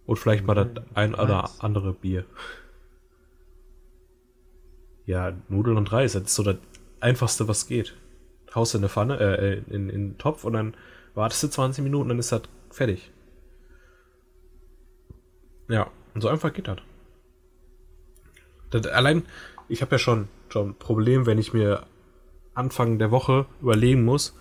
[0.05, 2.25] und vielleicht mal das ein oder andere Bier.
[5.05, 6.57] Ja, Nudeln und Reis, das ist so das
[6.99, 7.95] einfachste, was geht.
[8.53, 10.75] Haust in eine Pfanne, äh, in, in, einen Topf und dann
[11.15, 13.11] wartest du 20 Minuten, dann ist das fertig.
[15.67, 16.77] Ja, und so einfach geht das.
[18.71, 19.23] das allein,
[19.67, 21.85] ich habe ja schon, schon ein Problem, wenn ich mir
[22.59, 24.35] Anfang der Woche überlegen muss,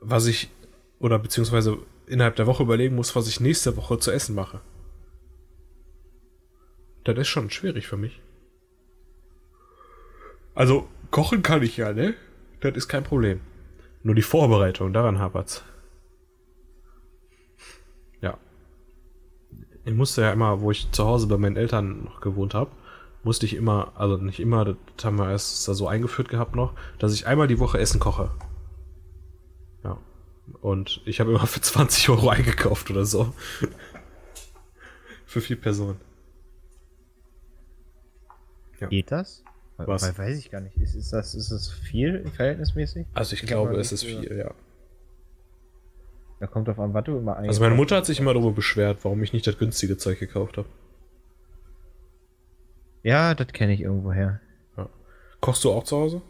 [0.00, 0.50] was ich,
[0.98, 4.60] oder beziehungsweise innerhalb der Woche überlegen muss, was ich nächste Woche zu essen mache.
[7.04, 8.20] Das ist schon schwierig für mich.
[10.54, 12.14] Also, kochen kann ich ja, ne?
[12.60, 13.40] Das ist kein Problem.
[14.02, 15.64] Nur die Vorbereitung, daran hapert's.
[18.20, 18.36] Ja.
[19.84, 22.70] Ich musste ja immer, wo ich zu Hause bei meinen Eltern noch gewohnt habe,
[23.22, 26.74] musste ich immer, also nicht immer, das haben wir erst da so eingeführt gehabt noch,
[26.98, 28.30] dass ich einmal die Woche Essen koche.
[29.84, 29.98] Ja.
[30.60, 33.32] Und ich habe immer für 20 Euro eingekauft oder so.
[35.26, 36.00] für vier Personen.
[38.88, 39.44] geht das?
[39.76, 40.02] Was?
[40.02, 40.76] Weil, weiß ich gar nicht.
[40.76, 43.06] Ist, ist, das, ist das viel verhältnismäßig?
[43.14, 44.52] Also ich Ich glaube, es ist viel, ja.
[46.40, 49.04] Da kommt auf an, was du immer Also meine Mutter hat sich immer darüber beschwert,
[49.04, 50.68] warum ich nicht das günstige Zeug gekauft habe.
[53.02, 54.40] Ja, das kenne ich irgendwoher.
[55.40, 56.22] Kochst du auch zu Hause?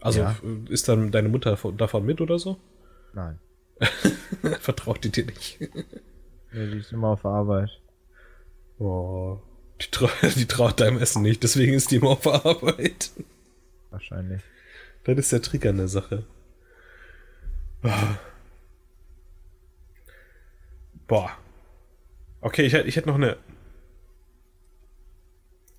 [0.00, 0.36] Also Ja.
[0.68, 2.58] ist dann deine Mutter davon- mit oder so?
[3.12, 3.40] Nein.
[4.60, 5.58] Vertraut die dir nicht?
[6.50, 7.68] Ja, die ist immer auf Arbeit.
[8.78, 9.38] Oh,
[9.82, 13.10] die, trau die traut deinem Essen nicht, deswegen ist die immer auf Arbeit.
[13.90, 14.40] Wahrscheinlich.
[15.04, 16.24] Das ist der Trigger an der Sache.
[17.82, 18.16] Ah.
[21.06, 21.30] Boah.
[22.40, 23.36] Okay, ich, ich hätte noch eine.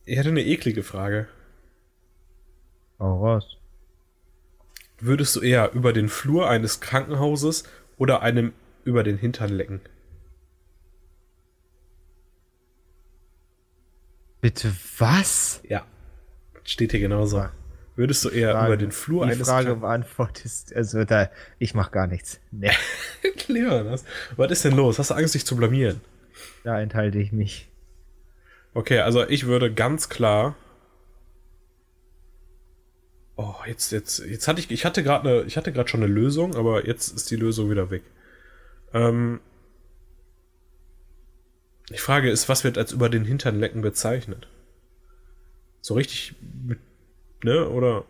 [0.09, 1.27] Ich hätte eine eklige Frage.
[2.97, 3.57] Oh, raus.
[4.99, 7.63] Würdest du eher über den Flur eines Krankenhauses
[7.97, 8.53] oder einem
[8.85, 9.81] über den Hintern lecken?
[14.41, 15.61] Bitte was?
[15.69, 15.85] Ja.
[16.63, 17.37] Steht hier genauso.
[17.37, 17.51] Ja.
[17.95, 21.29] Würdest du eher Frage- über den Flur Die eines Frage beantwortest, also da,
[21.59, 22.39] ich mach gar nichts.
[22.49, 22.71] Nee,
[23.47, 24.05] Leon, was,
[24.37, 24.97] was ist denn los?
[24.97, 26.01] Hast du Angst, dich zu blamieren?
[26.63, 27.68] da enthalte ich mich.
[28.79, 30.55] Okay, also ich würde ganz klar.
[33.35, 36.09] Oh, jetzt, jetzt, jetzt hatte ich, ich hatte gerade eine, ich hatte gerade schon eine
[36.11, 38.03] Lösung, aber jetzt ist die Lösung wieder weg.
[38.93, 39.41] Ähm,
[41.89, 44.47] die Frage ist, was wird als über den Hintern lecken bezeichnet?
[45.81, 46.79] So richtig mit,
[47.43, 48.05] ne, oder?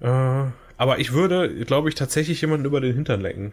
[0.00, 3.52] Äh, aber ich würde, glaube ich, tatsächlich jemanden über den Hintern lecken.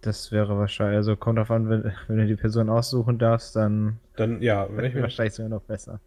[0.00, 3.98] Das wäre wahrscheinlich, also kommt auf an, wenn, wenn du die Person aussuchen darfst, dann
[4.16, 6.00] Dann, ja, wenn ich mir wahrscheinlich sogar noch besser.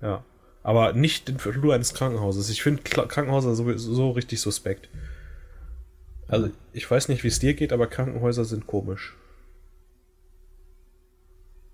[0.00, 0.24] Ja.
[0.62, 2.48] Aber nicht den Flur eines Krankenhauses.
[2.48, 4.88] Ich finde Krankenhäuser sowieso so richtig suspekt.
[6.26, 9.14] Also, ich weiß nicht, wie es dir geht, aber Krankenhäuser sind komisch.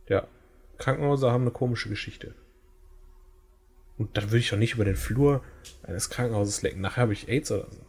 [0.09, 0.26] Ja.
[0.78, 2.34] Krankenhäuser haben eine komische Geschichte.
[3.96, 5.44] Und dann würde ich doch nicht über den Flur
[5.82, 6.80] eines Krankenhauses lecken.
[6.80, 7.82] Nachher habe ich AIDS oder so.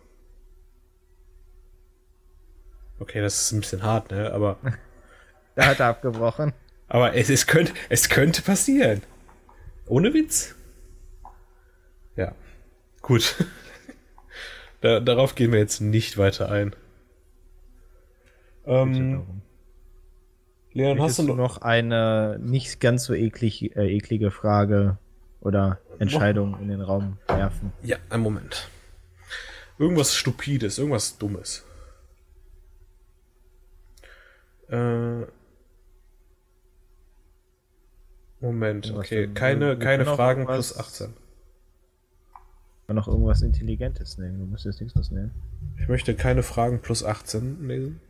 [3.01, 4.31] Okay, das ist ein bisschen hart, ne?
[4.31, 4.57] Aber,
[5.55, 6.53] Da hat er abgebrochen.
[6.87, 9.01] aber es, es, könnte, es könnte passieren.
[9.87, 10.53] Ohne Witz.
[12.15, 12.35] Ja.
[13.01, 13.43] Gut.
[14.81, 16.75] da, darauf gehen wir jetzt nicht weiter ein.
[18.67, 19.41] Ähm,
[20.73, 21.35] Leon, hast du noch.
[21.35, 24.99] noch eine nicht ganz so eklig, äh, eklige Frage
[25.39, 27.73] oder Entscheidung in den Raum werfen?
[27.81, 28.69] Ja, einen Moment.
[29.79, 31.65] Irgendwas Stupides, irgendwas Dummes.
[34.71, 35.25] Äh,
[38.39, 39.29] Moment, okay.
[39.33, 41.13] Keine, keine Fragen plus 18.
[42.87, 44.39] kann noch irgendwas Intelligentes nehmen.
[44.39, 45.31] Du musst jetzt nichts was nehmen.
[45.77, 48.01] Ich möchte keine Fragen plus 18 lesen.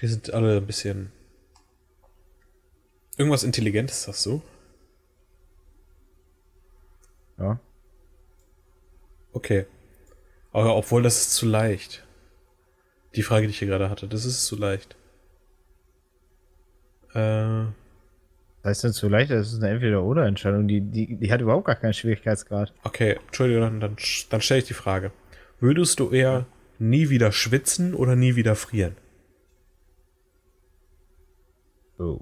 [0.00, 1.12] Die sind alle ein bisschen.
[3.18, 4.40] Irgendwas Intelligentes hast du?
[7.38, 7.60] Ja.
[9.32, 9.66] Okay.
[10.52, 12.06] Aber obwohl das ist zu leicht.
[13.14, 14.96] Die Frage, die ich hier gerade hatte, das ist zu leicht.
[17.12, 17.64] Äh,
[18.62, 20.68] Das heißt nicht so leicht, das ist eine Entweder-Oder-Entscheidung.
[20.68, 22.72] Die, die, die hat überhaupt gar keinen Schwierigkeitsgrad.
[22.84, 23.96] okay, Entschuldigung, dann,
[24.30, 25.12] dann stelle ich die Frage.
[25.60, 26.46] Würdest du eher
[26.78, 28.96] nie wieder schwitzen oder nie wieder frieren?
[31.98, 32.20] Oh.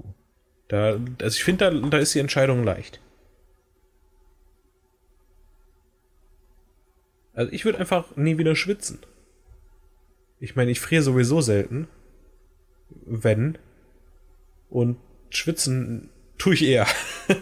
[0.68, 3.00] Da, also ich finde, da, da ist die Entscheidung leicht.
[7.34, 8.98] Also ich würde einfach nie wieder schwitzen.
[10.40, 11.88] Ich meine, ich friere sowieso selten.
[13.04, 13.58] Wenn.
[14.70, 14.98] Und
[15.30, 16.86] schwitzen tue ich eher.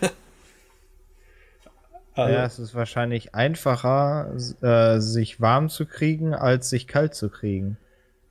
[2.14, 7.28] also, Ja, es ist wahrscheinlich einfacher, äh, sich warm zu kriegen, als sich kalt zu
[7.30, 7.76] kriegen.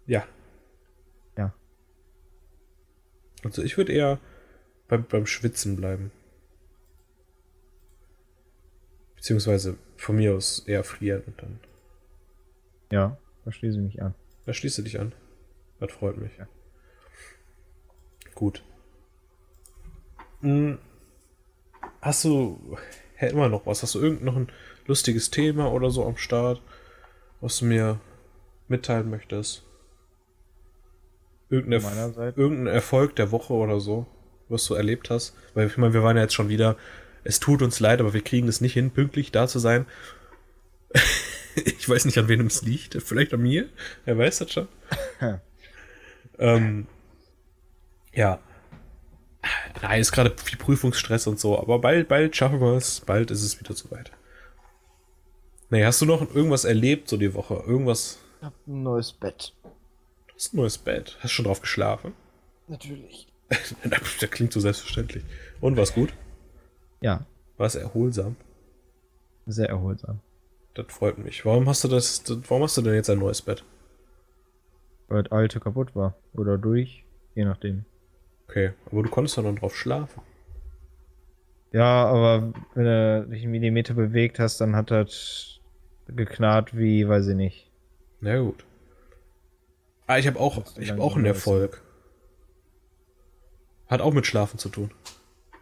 [0.06, 0.26] ja.
[1.38, 1.54] Ja.
[3.44, 4.20] Also ich würde eher
[4.88, 6.12] beim, beim Schwitzen bleiben.
[9.16, 11.60] Beziehungsweise von mir aus eher frieren und dann.
[12.92, 14.14] Ja, da schließe ich mich an.
[14.46, 15.14] Da schließt du dich an.
[15.80, 16.32] Das freut mich.
[18.34, 18.64] Gut.
[20.42, 20.78] Hm,
[22.06, 22.78] Hast du
[23.16, 23.82] hä, immer noch was?
[23.82, 24.50] Hast du irgend noch ein
[24.86, 26.62] lustiges Thema oder so am Start,
[27.42, 28.00] was du mir
[28.68, 29.64] mitteilen möchtest?
[31.50, 34.06] Irgendein, Erf irgendein Erfolg der Woche oder so,
[34.50, 35.36] was du erlebt hast?
[35.56, 36.78] Weil ich meine, wir waren ja jetzt schon wieder.
[37.24, 39.88] Es tut uns leid, aber wir kriegen es nicht hin, pünktlich da zu sein.
[41.66, 43.02] ich weiß nicht, an wem es liegt.
[43.02, 43.70] Vielleicht an mir.
[44.06, 44.68] Wer weiß das schon.
[46.40, 46.88] ähm,
[48.14, 48.40] ja.
[49.82, 53.02] Nein, ist gerade viel Prüfungsstress und so, aber bald, bald schaffen wir es.
[53.02, 54.12] Bald ist es wieder soweit.
[55.70, 57.56] Nee, hast du noch irgendwas erlebt so die Woche?
[57.68, 58.20] Irgendwas?
[58.40, 59.54] Ich hab ein neues Bett.
[59.64, 61.16] Du hast ein neues Bett.
[61.20, 62.14] Hast du schon drauf geschlafen?
[62.68, 63.28] Natürlich.
[63.50, 65.24] das klingt so selbstverständlich.
[65.62, 66.14] Und war's gut?
[67.02, 67.26] Ja,
[67.58, 68.36] War es erholsam?
[69.48, 70.22] sehr erholsam.
[70.76, 71.46] Das freut mich.
[71.46, 73.64] Warum hast du das, warum hast du denn jetzt ein neues Bett?
[75.08, 76.16] Weil das alte kaputt war.
[76.34, 77.86] Oder durch, je nachdem.
[78.48, 80.22] Okay, aber du konntest doch noch drauf schlafen.
[81.72, 85.60] Ja, aber wenn du dich einen Millimeter bewegt hast, dann hat das
[86.08, 87.72] geknarrt wie, weiß ich nicht.
[88.20, 88.66] Na gut.
[90.08, 91.26] Ah, ich habe auch, ich dann auch einen?
[91.26, 91.82] Erfolg.
[93.88, 94.92] Hat auch mit Schlafen zu tun.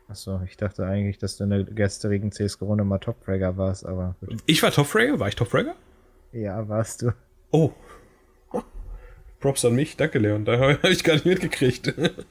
[0.08, 4.42] Achso, ich dachte eigentlich, dass du in der gestrigen CSGO-Runde mal Top-Fragger warst, aber gut.
[4.46, 5.20] Ich war Topfragger?
[5.20, 5.76] War ich Topfragger?
[6.34, 7.14] Ja, warst du.
[7.52, 7.72] Oh.
[9.40, 9.98] Props an mich.
[9.98, 10.46] Danke, Leon.
[10.46, 11.94] Da habe ich gar nicht mitgekriegt.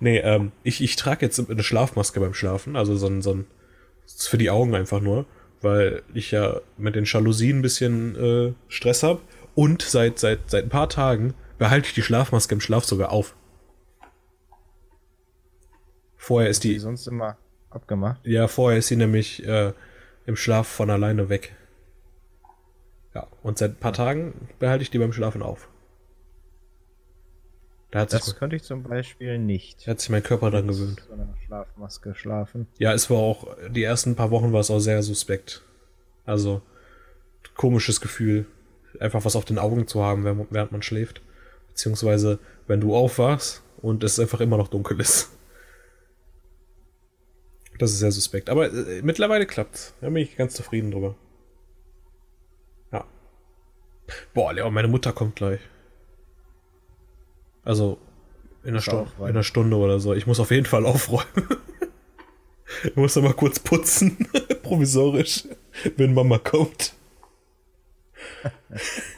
[0.00, 2.76] nee, ähm, ich, ich trage jetzt eine Schlafmaske beim Schlafen.
[2.76, 3.46] Also so ein, so ein
[4.04, 5.26] ist für die Augen einfach nur.
[5.62, 9.20] Weil ich ja mit den Jalousien ein bisschen äh, Stress habe.
[9.54, 13.34] Und seit, seit, seit ein paar Tagen behalte ich die Schlafmaske im Schlaf sogar auf.
[16.22, 17.38] Vorher ist Die die, sonst immer
[17.70, 18.20] abgemacht.
[18.26, 19.72] ja, vorher ist sie nämlich äh,
[20.26, 21.56] im Schlaf von alleine weg.
[23.14, 25.68] Ja, und seit ein paar Tagen behalte ich die beim Schlafen auf.
[27.90, 29.86] Da hat, Das sich, könnte ich zum Beispiel nicht.
[29.86, 31.02] da hat sich mein Körper dran gewöhnt.
[31.08, 32.66] So einer Schlafmaske schlafen.
[32.78, 35.62] Ja, es war auch, die ersten paar Wochen war es auch sehr suspekt.
[36.26, 36.60] Also,
[37.56, 38.44] komisches Gefühl,
[39.00, 41.22] einfach was auf den Augen zu haben, während man schläft.
[41.68, 45.30] Beziehungsweise, wenn du aufwachst und es einfach immer noch dunkel ist.
[47.80, 48.50] Das ist sehr suspekt.
[48.50, 49.94] Aber äh, mittlerweile klappt's.
[50.02, 51.14] Da bin ich ganz zufrieden drüber.
[52.92, 53.06] Ja.
[54.34, 55.60] Boah, Leon, meine Mutter kommt gleich.
[57.64, 57.96] Also,
[58.64, 60.12] in einer, Stunde, in einer Stunde oder so.
[60.12, 61.48] Ich muss auf jeden Fall aufräumen.
[62.84, 64.28] ich muss aber kurz putzen.
[64.62, 65.44] Provisorisch.
[65.96, 66.92] Wenn Mama kommt.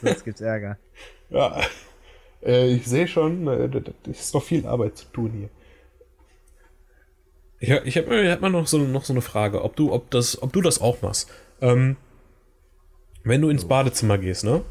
[0.02, 0.78] Sonst gibt's Ärger.
[1.30, 1.62] Ja.
[2.44, 5.50] Äh, ich sehe schon, äh, da ist noch viel Arbeit zu tun hier.
[7.62, 10.42] Ich, ich habe hab mal noch so, noch so eine Frage, ob du, ob das,
[10.42, 11.30] ob du das auch machst.
[11.60, 11.96] Ähm,
[13.22, 14.62] wenn du ins Badezimmer gehst, ne?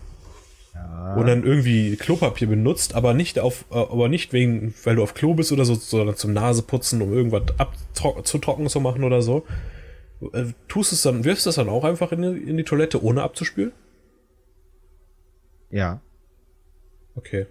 [0.74, 1.16] Ja.
[1.16, 5.14] Und dann irgendwie Klopapier benutzt, aber nicht auf, äh, aber nicht wegen, weil du auf
[5.14, 9.46] Klo bist oder so, sondern zum Naseputzen, um irgendwas abzutrocknen zu machen oder so.
[10.34, 13.24] Äh, tust es dann, wirfst es dann auch einfach in die, in die Toilette, ohne
[13.24, 13.72] abzuspülen?
[15.70, 16.02] Ja.
[17.16, 17.46] Okay.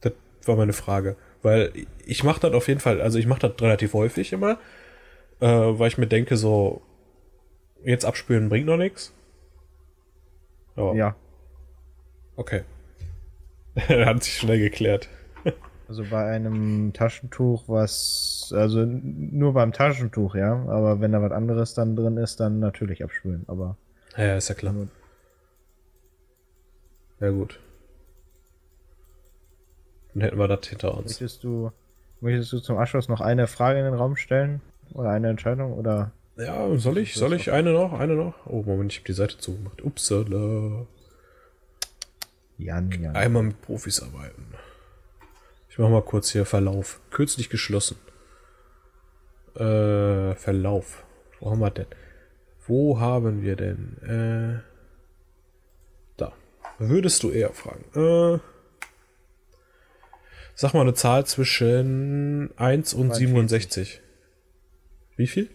[0.00, 0.14] Das
[0.46, 1.16] war meine Frage.
[1.42, 1.72] Weil
[2.04, 4.58] ich mache das auf jeden Fall, also ich mache das relativ häufig immer,
[5.40, 6.82] äh, weil ich mir denke, so,
[7.84, 9.12] jetzt abspülen bringt noch nichts.
[10.76, 11.16] Aber, Ja.
[12.36, 12.62] okay.
[13.76, 15.08] Hat sich schnell geklärt.
[15.88, 21.72] Also bei einem Taschentuch, was, also nur beim Taschentuch, ja, aber wenn da was anderes
[21.72, 23.78] dann drin ist, dann natürlich abspülen, aber.
[24.16, 24.74] Ja, ist ja klar.
[27.20, 27.58] Ja, gut.
[30.18, 31.20] Dann hätten wir das hinter uns.
[31.20, 31.70] Möchtest du,
[32.20, 34.60] möchtest du zum Abschluss noch eine Frage in den Raum stellen?
[34.92, 35.74] Oder eine Entscheidung?
[35.74, 36.10] Oder?
[36.36, 37.14] Ja, soll ich?
[37.14, 37.92] Soll ich eine noch?
[37.92, 38.34] Eine noch?
[38.46, 39.80] Oh, Moment, ich habe die Seite zugemacht.
[39.80, 40.86] Upsala.
[42.56, 43.14] Jan, Jan.
[43.14, 44.54] Einmal mit Profis arbeiten.
[45.70, 47.00] Ich mache mal kurz hier Verlauf.
[47.12, 47.96] Kürzlich geschlossen.
[49.54, 51.04] Äh, Verlauf.
[51.38, 51.86] Wo haben wir denn?
[52.66, 53.98] Wo haben wir denn?
[54.02, 54.62] Äh,
[56.16, 56.32] da.
[56.80, 57.84] Würdest du eher fragen?
[57.94, 58.40] Äh,
[60.58, 63.28] sag mal eine Zahl zwischen 1 und 42.
[63.28, 64.02] 67.
[65.16, 65.48] Wie viel?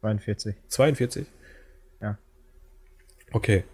[0.00, 0.56] 42.
[0.66, 1.26] 42?
[2.00, 2.18] Ja.
[3.32, 3.64] Okay.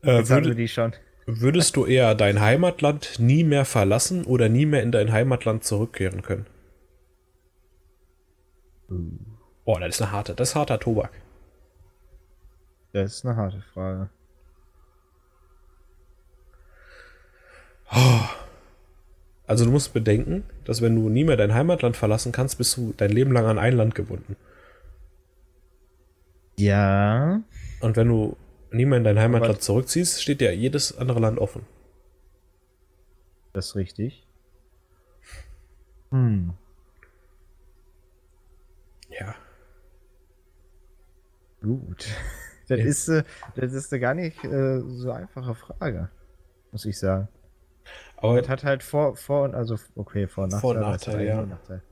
[0.00, 0.24] Äh,
[0.68, 0.94] schon.
[1.26, 6.22] würdest du eher dein Heimatland nie mehr verlassen oder nie mehr in dein Heimatland zurückkehren
[6.22, 6.46] können?
[9.64, 11.12] Oh, das ist eine harte, das ist harter Tobak.
[12.94, 14.08] Das ist eine harte Frage.
[19.52, 22.94] Also du musst bedenken, dass wenn du nie mehr dein Heimatland verlassen kannst, bist du
[22.96, 24.34] dein Leben lang an ein Land gebunden.
[26.58, 27.42] Ja.
[27.82, 28.38] Und wenn du
[28.70, 31.66] nie mehr in dein Heimatland Aber- zurückziehst, steht dir jedes andere Land offen.
[33.52, 34.26] Das ist richtig.
[36.12, 36.54] Hm.
[39.10, 39.34] Ja.
[41.60, 42.06] Gut.
[42.68, 42.86] Das Ja.
[42.86, 43.24] ist, äh,
[43.56, 46.08] das ist eine gar nicht äh, so einfache Frage,
[46.70, 47.28] muss ich sagen.
[48.22, 50.60] Aber Das hat halt Vor, Vor und also okay, Vor- und Nachteile.
[50.60, 51.36] Vor- und das hat Nachteile, ja.
[51.36, 51.82] nur Nachteile.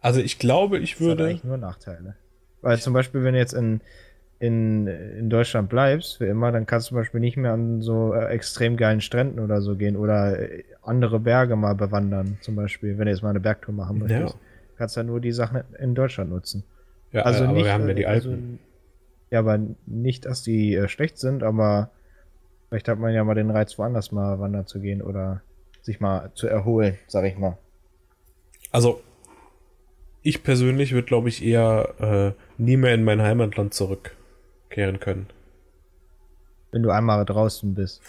[0.00, 1.24] also ich glaube, ich Das hat würde.
[1.26, 2.16] eigentlich nur Nachteile.
[2.62, 3.80] Weil zum Beispiel, wenn du jetzt in,
[4.38, 8.12] in, in Deutschland bleibst, wie immer, dann kannst du zum Beispiel nicht mehr an so
[8.12, 12.98] äh, extrem geilen Stränden oder so gehen oder äh, andere Berge mal bewandern, zum Beispiel,
[12.98, 14.34] wenn du jetzt mal eine Bergtour machen möchtest.
[14.34, 14.40] Ja.
[14.76, 16.64] Kannst ja nur die Sachen in Deutschland nutzen.
[17.12, 18.30] Ja, Also aber nicht, wir haben ja die äh, Alpen.
[18.32, 18.42] Also,
[19.30, 21.90] ja, aber nicht, dass die äh, schlecht sind, aber
[22.68, 25.42] vielleicht hat man ja mal den Reiz, woanders mal wandern zu gehen oder
[25.82, 27.58] sich mal zu erholen, sag ich mal.
[28.72, 29.00] Also,
[30.22, 31.94] ich persönlich würde, glaube ich, eher
[32.58, 35.28] äh, nie mehr in mein Heimatland zurückkehren können.
[36.72, 38.02] Wenn du einmal draußen bist.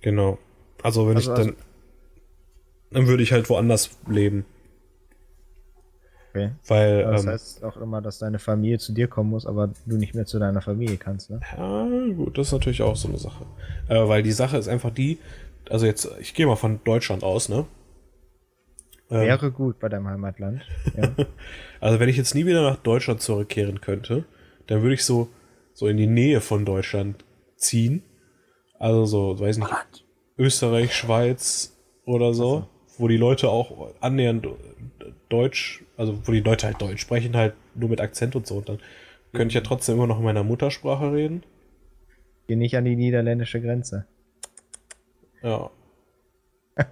[0.00, 0.38] Genau.
[0.82, 1.48] Also, wenn Also- ich dann.
[1.50, 1.60] also-
[2.90, 4.44] dann würde ich halt woanders leben.
[6.32, 6.52] Okay.
[6.66, 9.98] Weil, Das ähm, heißt auch immer, dass deine Familie zu dir kommen muss, aber du
[9.98, 11.40] nicht mehr zu deiner Familie kannst, ne?
[11.56, 13.44] ja, gut, das ist natürlich auch so eine Sache.
[13.88, 15.18] Äh, weil die Sache ist einfach die,
[15.68, 17.66] also jetzt, ich gehe mal von Deutschland aus, ne?
[19.10, 20.62] Ähm, Wäre gut bei deinem Heimatland.
[20.96, 21.26] Ja.
[21.80, 24.24] Also wenn ich jetzt nie wieder nach Deutschland zurückkehren könnte,
[24.68, 25.28] dann würde ich so,
[25.74, 27.24] so in die Nähe von Deutschland
[27.56, 28.02] ziehen.
[28.78, 29.70] Also so, weiß nicht,
[30.38, 32.68] Österreich, Schweiz oder so,
[32.98, 34.46] wo die Leute auch annähernd
[35.28, 38.56] Deutsch, also wo die Leute halt Deutsch sprechen, halt nur mit Akzent und so.
[38.56, 38.78] Und dann
[39.32, 41.42] könnte ich ja trotzdem immer noch in meiner Muttersprache reden.
[42.48, 44.06] Geh nicht an die niederländische Grenze.
[45.42, 45.70] Ja.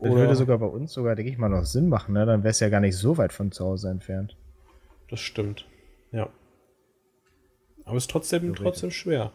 [0.00, 2.26] Das Oder- würde sogar bei uns sogar, denke ich mal, noch Sinn machen, ne?
[2.26, 4.36] Dann wär's ja gar nicht so weit von zu Hause entfernt.
[5.08, 5.66] Das stimmt.
[6.12, 6.28] Ja.
[7.84, 9.32] Aber es ist trotzdem, trotzdem schwer.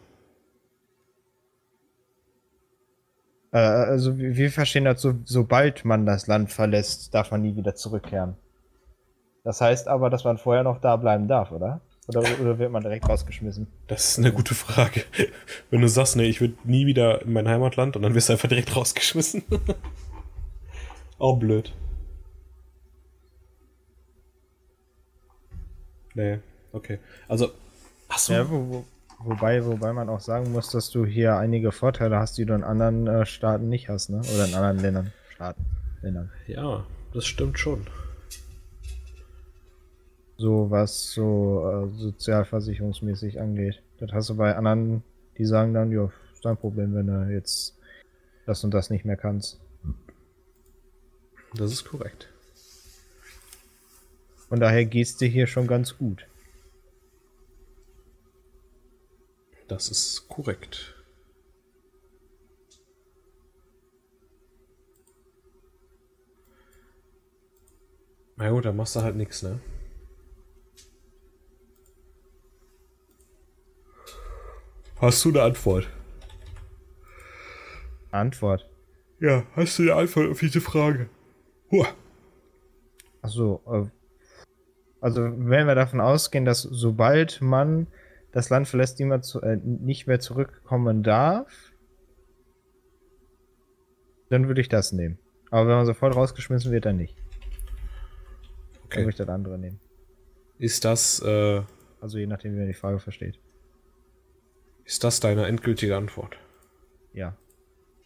[3.52, 7.74] Äh, also wir verstehen das so, sobald man das Land verlässt, darf man nie wieder
[7.74, 8.36] zurückkehren.
[9.44, 11.80] Das heißt aber, dass man vorher noch da bleiben darf, oder?
[12.08, 13.68] Oder, oder wird man direkt rausgeschmissen?
[13.86, 15.04] Das ist eine gute Frage.
[15.70, 18.32] Wenn du sagst, ne, ich würde nie wieder in mein Heimatland und dann wirst du
[18.32, 19.44] einfach direkt rausgeschmissen.
[21.18, 21.72] Auch blöd.
[26.14, 26.40] Nee,
[26.72, 26.98] okay.
[27.28, 27.52] Also,
[28.08, 28.32] achso.
[28.32, 28.84] Ja, wo, wo,
[29.22, 32.64] wobei, wobei man auch sagen muss, dass du hier einige Vorteile hast, die du in
[32.64, 34.20] anderen äh, Staaten nicht hast, ne?
[34.34, 35.12] Oder in anderen Ländern.
[35.34, 35.64] Staaten.
[36.02, 36.30] Ländern.
[36.46, 37.86] Ja, das stimmt schon.
[40.36, 43.82] So was so äh, sozialversicherungsmäßig angeht.
[43.98, 45.02] Das hast du bei anderen,
[45.36, 47.76] die sagen dann, ja, ist dein Problem, wenn du jetzt
[48.46, 49.60] das und das nicht mehr kannst.
[51.54, 52.28] Das ist korrekt.
[54.48, 56.26] Von daher gehst du hier schon ganz gut.
[59.70, 60.96] Das ist korrekt.
[68.34, 69.60] Na gut, dann machst du halt nichts, ne?
[74.96, 75.88] Hast du eine Antwort?
[78.10, 78.68] Antwort.
[79.20, 81.08] Ja, hast du eine Antwort auf diese Frage?
[81.70, 81.86] Huh.
[83.22, 83.88] Achso, äh,
[85.00, 87.86] also wenn wir davon ausgehen, dass sobald man
[88.32, 91.72] das Land verlässt, niemand zu, äh, nicht mehr zurückkommen darf,
[94.28, 95.18] Dann würde ich das nehmen.
[95.50, 97.16] Aber wenn man sofort rausgeschmissen wird, dann nicht.
[97.18, 98.98] Dann Okay.
[99.00, 99.80] würde ich das andere nehmen.
[100.58, 101.62] Ist das, äh,
[102.00, 103.40] Also je nachdem, wie man die Frage versteht.
[104.84, 106.36] ist das deine endgültige Antwort?
[107.12, 107.36] Ja.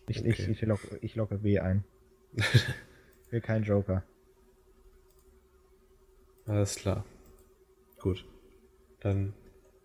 [0.09, 0.31] Ich, Okay.
[0.31, 1.85] ich, ich, locke, ich locke B ein.
[2.33, 2.45] ich
[3.31, 4.03] will keinen Joker.
[6.47, 7.05] Alles klar.
[8.01, 8.25] Gut.
[9.01, 9.35] Dann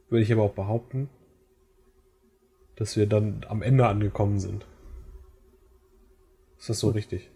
[0.09, 1.09] würde ich aber auch behaupten,
[2.75, 4.65] dass wir dann am Ende angekommen sind.
[6.57, 7.29] Ist das so richtig?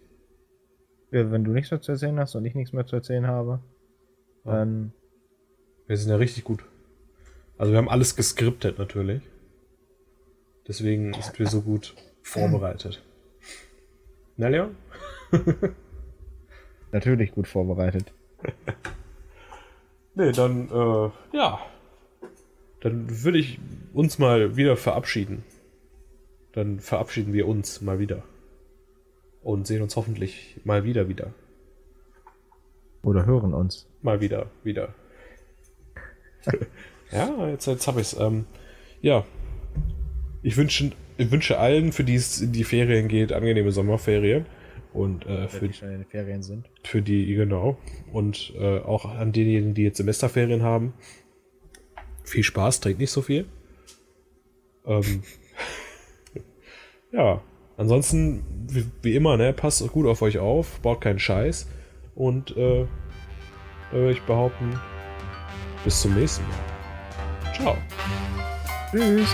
[1.10, 3.60] Ja, Wenn du nichts mehr zu erzählen hast und ich nichts mehr zu erzählen habe,
[4.44, 4.92] dann
[5.86, 6.64] Wir sind ja richtig gut.
[7.56, 9.22] Also wir haben alles geskriptet natürlich.
[10.66, 13.02] Deswegen sind wir so gut vorbereitet.
[14.36, 14.76] Na, Leon?
[16.90, 18.12] natürlich gut vorbereitet.
[20.16, 21.58] Nee, dann, äh, ja.
[22.84, 23.58] Dann würde ich
[23.94, 25.42] uns mal wieder verabschieden.
[26.52, 28.24] Dann verabschieden wir uns mal wieder.
[29.42, 31.32] Und sehen uns hoffentlich mal wieder wieder.
[33.02, 33.88] Oder hören uns.
[34.02, 34.94] Mal wieder, wieder.
[37.10, 38.20] ja, jetzt, jetzt habe ich es.
[38.20, 38.44] Ähm,
[39.00, 39.24] ja.
[40.42, 44.44] Ich wünsche, ich wünsche allen, für die es in die Ferien geht, angenehme Sommerferien.
[44.92, 46.68] Und äh, für, die schon in den Ferien sind.
[46.82, 47.78] für die, genau.
[48.12, 50.92] Und äh, auch an denjenigen, die jetzt Semesterferien haben.
[52.34, 53.46] Viel Spaß, trinkt nicht so viel.
[54.84, 55.22] Ähm,
[57.12, 57.40] ja,
[57.76, 61.68] ansonsten, wie, wie immer, ne, passt gut auf euch auf, baut keinen Scheiß.
[62.16, 62.88] Und äh,
[63.92, 64.76] würde ich behaupten,
[65.84, 67.54] bis zum nächsten Mal.
[67.54, 67.76] Ciao.
[68.90, 69.28] Tschüss.